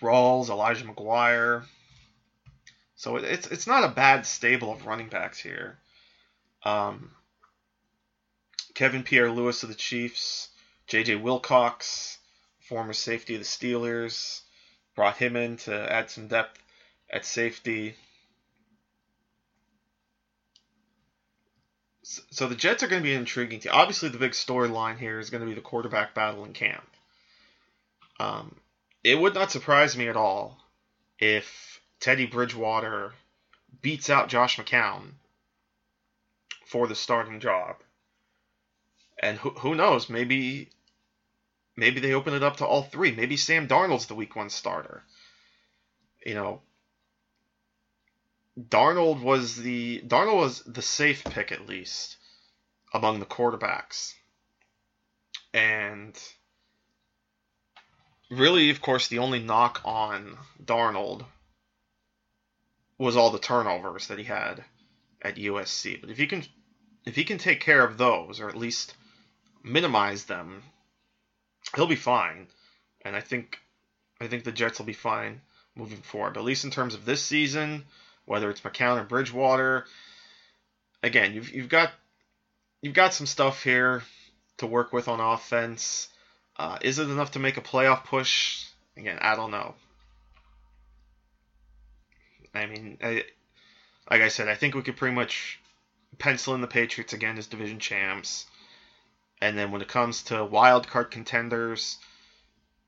Rawls, 0.00 0.48
Elijah 0.48 0.86
McGuire. 0.86 1.66
So 2.96 3.16
it's 3.16 3.46
it's 3.48 3.66
not 3.66 3.84
a 3.84 3.88
bad 3.88 4.26
stable 4.26 4.72
of 4.72 4.86
running 4.86 5.08
backs 5.08 5.38
here. 5.38 5.78
Um, 6.64 7.12
Kevin 8.74 9.02
Pierre 9.02 9.30
Louis 9.30 9.62
of 9.62 9.68
the 9.68 9.74
Chiefs, 9.74 10.48
J.J. 10.86 11.16
Wilcox, 11.16 12.18
former 12.60 12.94
safety 12.94 13.34
of 13.34 13.40
the 13.40 13.46
Steelers, 13.46 14.40
brought 14.94 15.18
him 15.18 15.36
in 15.36 15.58
to 15.58 15.92
add 15.92 16.10
some 16.10 16.28
depth 16.28 16.58
at 17.10 17.26
safety. 17.26 17.94
So 22.02 22.48
the 22.48 22.54
Jets 22.54 22.82
are 22.82 22.88
going 22.88 23.02
to 23.02 23.08
be 23.08 23.14
intriguing 23.14 23.60
team. 23.60 23.72
Obviously, 23.74 24.08
the 24.08 24.18
big 24.18 24.32
storyline 24.32 24.98
here 24.98 25.18
is 25.18 25.28
going 25.28 25.42
to 25.42 25.48
be 25.48 25.54
the 25.54 25.60
quarterback 25.60 26.14
battle 26.14 26.44
in 26.44 26.52
camp. 26.52 26.88
Um, 28.18 28.56
it 29.04 29.18
would 29.18 29.34
not 29.34 29.50
surprise 29.50 29.96
me 29.96 30.08
at 30.08 30.16
all 30.16 30.58
if 31.18 31.75
Teddy 32.00 32.26
Bridgewater 32.26 33.12
beats 33.82 34.10
out 34.10 34.28
Josh 34.28 34.56
McCown 34.56 35.12
for 36.66 36.86
the 36.86 36.94
starting 36.94 37.40
job. 37.40 37.76
And 39.18 39.38
who, 39.38 39.50
who 39.50 39.74
knows? 39.74 40.10
Maybe 40.10 40.68
maybe 41.76 42.00
they 42.00 42.12
open 42.12 42.34
it 42.34 42.42
up 42.42 42.56
to 42.56 42.66
all 42.66 42.82
three. 42.82 43.12
Maybe 43.12 43.36
Sam 43.36 43.68
Darnold's 43.68 44.06
the 44.06 44.14
week 44.14 44.36
one 44.36 44.50
starter. 44.50 45.02
You 46.24 46.34
know, 46.34 46.60
Darnold 48.58 49.22
was 49.22 49.56
the 49.56 50.02
Darnold 50.06 50.36
was 50.36 50.62
the 50.64 50.82
safe 50.82 51.24
pick 51.24 51.52
at 51.52 51.66
least 51.66 52.16
among 52.92 53.20
the 53.20 53.26
quarterbacks. 53.26 54.14
And 55.54 56.18
really, 58.30 58.70
of 58.70 58.80
course, 58.80 59.08
the 59.08 59.20
only 59.20 59.40
knock 59.40 59.80
on 59.84 60.36
Darnold 60.62 61.24
was 62.98 63.16
all 63.16 63.30
the 63.30 63.38
turnovers 63.38 64.08
that 64.08 64.18
he 64.18 64.24
had 64.24 64.64
at 65.22 65.36
USC. 65.36 66.00
But 66.00 66.10
if 66.10 66.18
he 66.18 66.26
can 66.26 66.44
if 67.04 67.14
he 67.14 67.24
can 67.24 67.38
take 67.38 67.60
care 67.60 67.84
of 67.84 67.98
those 67.98 68.40
or 68.40 68.48
at 68.48 68.56
least 68.56 68.94
minimize 69.62 70.24
them, 70.24 70.62
he'll 71.74 71.86
be 71.86 71.96
fine. 71.96 72.48
And 73.04 73.14
I 73.14 73.20
think 73.20 73.58
I 74.20 74.26
think 74.26 74.44
the 74.44 74.52
Jets 74.52 74.78
will 74.78 74.86
be 74.86 74.92
fine 74.92 75.40
moving 75.74 76.02
forward. 76.02 76.34
But 76.34 76.40
at 76.40 76.46
least 76.46 76.64
in 76.64 76.70
terms 76.70 76.94
of 76.94 77.04
this 77.04 77.22
season, 77.22 77.84
whether 78.24 78.50
it's 78.50 78.62
McCown 78.62 79.00
or 79.00 79.04
Bridgewater, 79.04 79.86
again, 81.02 81.34
you've 81.34 81.50
you've 81.50 81.68
got 81.68 81.92
you've 82.82 82.94
got 82.94 83.14
some 83.14 83.26
stuff 83.26 83.62
here 83.62 84.02
to 84.58 84.66
work 84.66 84.92
with 84.92 85.08
on 85.08 85.20
offense. 85.20 86.08
Uh, 86.58 86.78
is 86.80 86.98
it 86.98 87.10
enough 87.10 87.32
to 87.32 87.38
make 87.38 87.58
a 87.58 87.62
playoff 87.62 88.04
push? 88.04 88.64
Again, 88.96 89.18
I 89.20 89.36
don't 89.36 89.50
know. 89.50 89.74
I 92.56 92.66
mean, 92.66 92.98
I, 93.02 93.24
like 94.10 94.22
I 94.22 94.28
said, 94.28 94.48
I 94.48 94.54
think 94.54 94.74
we 94.74 94.82
could 94.82 94.96
pretty 94.96 95.14
much 95.14 95.60
pencil 96.18 96.54
in 96.54 96.60
the 96.60 96.66
Patriots 96.66 97.12
again 97.12 97.38
as 97.38 97.46
division 97.46 97.78
champs. 97.78 98.46
And 99.40 99.56
then 99.56 99.70
when 99.70 99.82
it 99.82 99.88
comes 99.88 100.22
to 100.24 100.44
wild 100.44 100.88
card 100.88 101.10
contenders, 101.10 101.98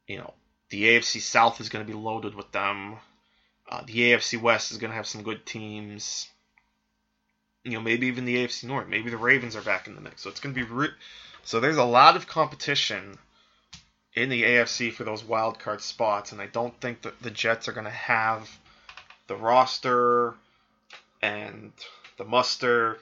you 0.07 0.19
know, 0.19 0.35
the 0.71 0.85
AFC 0.85 1.21
South 1.21 1.61
is 1.61 1.69
going 1.69 1.85
to 1.85 1.93
be 1.93 1.99
loaded 1.99 2.35
with 2.35 2.51
them. 2.53 2.97
Uh, 3.69 3.83
the 3.87 4.13
AFC 4.13 4.41
West 4.41 4.71
is 4.71 4.79
going 4.79 4.91
to 4.91 4.97
have 4.97 5.07
some 5.07 5.23
good 5.23 5.45
teams. 5.45 6.29
You 7.65 7.73
know, 7.73 7.81
maybe 7.81 8.07
even 8.07 8.25
the 8.25 8.37
AFC 8.37 8.65
North. 8.65 8.89
Maybe 8.89 9.11
the 9.11 9.17
Ravens 9.17 9.57
are 9.57 9.63
back 9.63 9.87
in 9.87 9.95
the 9.95 10.01
mix. 10.01 10.23
So 10.23 10.31
it's 10.31 10.41
going 10.41 10.55
to 10.55 10.65
be 10.65 10.67
re- 10.71 10.89
so 11.43 11.61
there's 11.61 11.77
a 11.77 11.85
lot 11.85 12.17
of 12.17 12.27
competition 12.27 13.19
in 14.15 14.29
the 14.29 14.43
AFC 14.43 14.93
for 14.93 15.05
those 15.05 15.25
wild 15.25 15.59
card 15.59 15.81
spots, 15.81 16.33
and 16.33 16.41
I 16.41 16.47
don't 16.47 16.79
think 16.81 17.03
that 17.03 17.23
the 17.23 17.31
Jets 17.31 17.69
are 17.69 17.73
going 17.73 17.85
to 17.85 17.91
have 17.91 18.59
the 19.29 19.37
roster 19.37 20.35
and 21.23 21.73
the 22.17 22.25
muster 22.25 22.99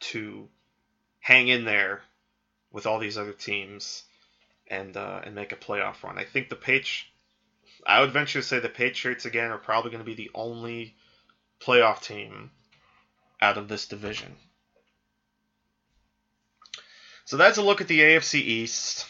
to 0.00 0.48
hang 1.20 1.48
in 1.48 1.64
there 1.64 2.02
with 2.70 2.86
all 2.86 2.98
these 2.98 3.16
other 3.16 3.32
teams 3.32 4.02
and 4.68 4.96
uh, 4.96 5.20
and 5.24 5.34
make 5.34 5.52
a 5.52 5.56
playoff 5.56 6.02
run. 6.02 6.18
I 6.18 6.24
think 6.24 6.48
the 6.48 6.56
Patri- 6.56 7.06
I 7.86 8.00
would 8.00 8.12
venture 8.12 8.40
to 8.40 8.46
say 8.46 8.58
the 8.58 8.68
Patriots 8.68 9.24
again 9.24 9.50
are 9.50 9.58
probably 9.58 9.90
going 9.90 10.02
to 10.02 10.06
be 10.06 10.14
the 10.14 10.30
only 10.34 10.94
playoff 11.60 12.02
team 12.02 12.50
out 13.40 13.58
of 13.58 13.68
this 13.68 13.86
division. 13.86 14.36
So 17.26 17.36
that's 17.36 17.58
a 17.58 17.62
look 17.62 17.80
at 17.80 17.88
the 17.88 18.00
AFC 18.00 18.34
East. 18.34 19.06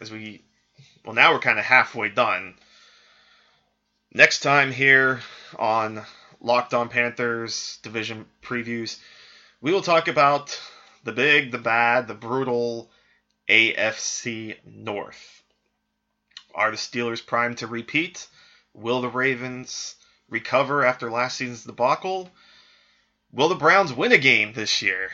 As 0.00 0.10
we, 0.10 0.42
well, 1.04 1.14
now 1.14 1.32
we're 1.32 1.38
kind 1.38 1.58
of 1.58 1.64
halfway 1.64 2.08
done. 2.08 2.54
Next 4.14 4.40
time 4.40 4.72
here 4.72 5.22
on 5.58 6.04
Locked 6.38 6.74
On 6.74 6.90
Panthers 6.90 7.78
division 7.82 8.26
previews, 8.42 8.98
we 9.62 9.72
will 9.72 9.80
talk 9.80 10.06
about 10.06 10.60
the 11.02 11.12
big, 11.12 11.50
the 11.50 11.56
bad, 11.56 12.08
the 12.08 12.14
brutal 12.14 12.90
AFC 13.48 14.58
North. 14.66 15.42
Are 16.54 16.70
the 16.70 16.76
Steelers 16.76 17.24
primed 17.24 17.56
to 17.58 17.66
repeat? 17.66 18.28
Will 18.74 19.00
the 19.00 19.08
Ravens 19.08 19.94
recover 20.28 20.84
after 20.84 21.10
last 21.10 21.38
season's 21.38 21.64
debacle? 21.64 22.30
Will 23.32 23.48
the 23.48 23.54
Browns 23.54 23.94
win 23.94 24.12
a 24.12 24.18
game 24.18 24.52
this 24.52 24.82
year? 24.82 25.10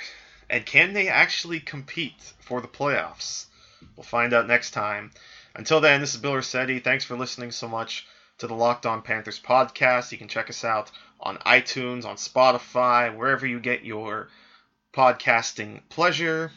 And 0.51 0.67
can 0.67 0.93
they 0.93 1.07
actually 1.07 1.61
compete 1.61 2.33
for 2.41 2.61
the 2.61 2.67
playoffs? 2.67 3.47
We'll 3.95 4.03
find 4.03 4.35
out 4.35 4.49
next 4.49 4.73
time. 4.73 5.13
Until 5.55 5.81
then, 5.81 6.01
this 6.01 6.15
is 6.15 6.21
Bill 6.21 6.35
Rossetti. 6.35 6.81
Thanks 6.81 7.05
for 7.05 7.17
listening 7.17 7.53
so 7.53 7.69
much 7.69 8.05
to 8.39 8.47
the 8.47 8.55
Locked 8.55 8.87
On 8.87 9.03
Panthers 9.03 9.41
podcast. 9.41 10.13
You 10.13 10.19
can 10.19 10.29
check 10.29 10.49
us 10.49 10.65
out 10.65 10.91
on 11.21 11.39
iTunes, 11.39 12.05
on 12.05 12.17
Spotify, 12.17 13.15
wherever 13.15 13.47
you 13.47 13.61
get 13.61 13.85
your 13.85 14.29
podcasting 14.93 15.81
pleasure. 15.89 16.51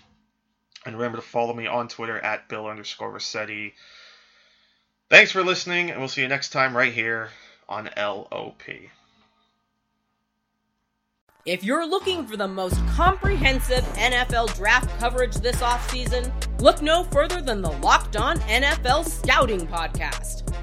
And 0.86 0.96
remember 0.96 1.18
to 1.18 1.24
follow 1.24 1.54
me 1.54 1.68
on 1.68 1.88
Twitter 1.88 2.20
at 2.20 2.48
Bill 2.50 2.68
underscore 2.68 3.12
Rossetti. 3.12 3.74
Thanks 5.10 5.32
for 5.32 5.44
listening, 5.44 5.92
and 5.92 6.00
we'll 6.00 6.08
see 6.08 6.22
you 6.22 6.28
next 6.28 6.50
time 6.50 6.76
right 6.76 6.94
here 6.94 7.30
on 7.68 7.90
LOP. 7.98 8.64
If 11.46 11.64
you're 11.64 11.88
looking 11.88 12.28
for 12.28 12.38
the 12.38 12.48
most 12.48 12.78
comprehensive 12.90 13.84
NFL 13.96 14.56
draft 14.56 14.90
coverage 15.00 15.36
this 15.36 15.58
offseason, 15.58 16.32
look 16.62 16.84
no 16.84 17.04
further 17.06 17.42
than 17.42 17.64
the 17.64 17.72
Locked 17.72 18.16
On 18.16 18.38
NFL 18.42 19.06
Scouting 19.10 19.66
Podcast. 19.66 20.51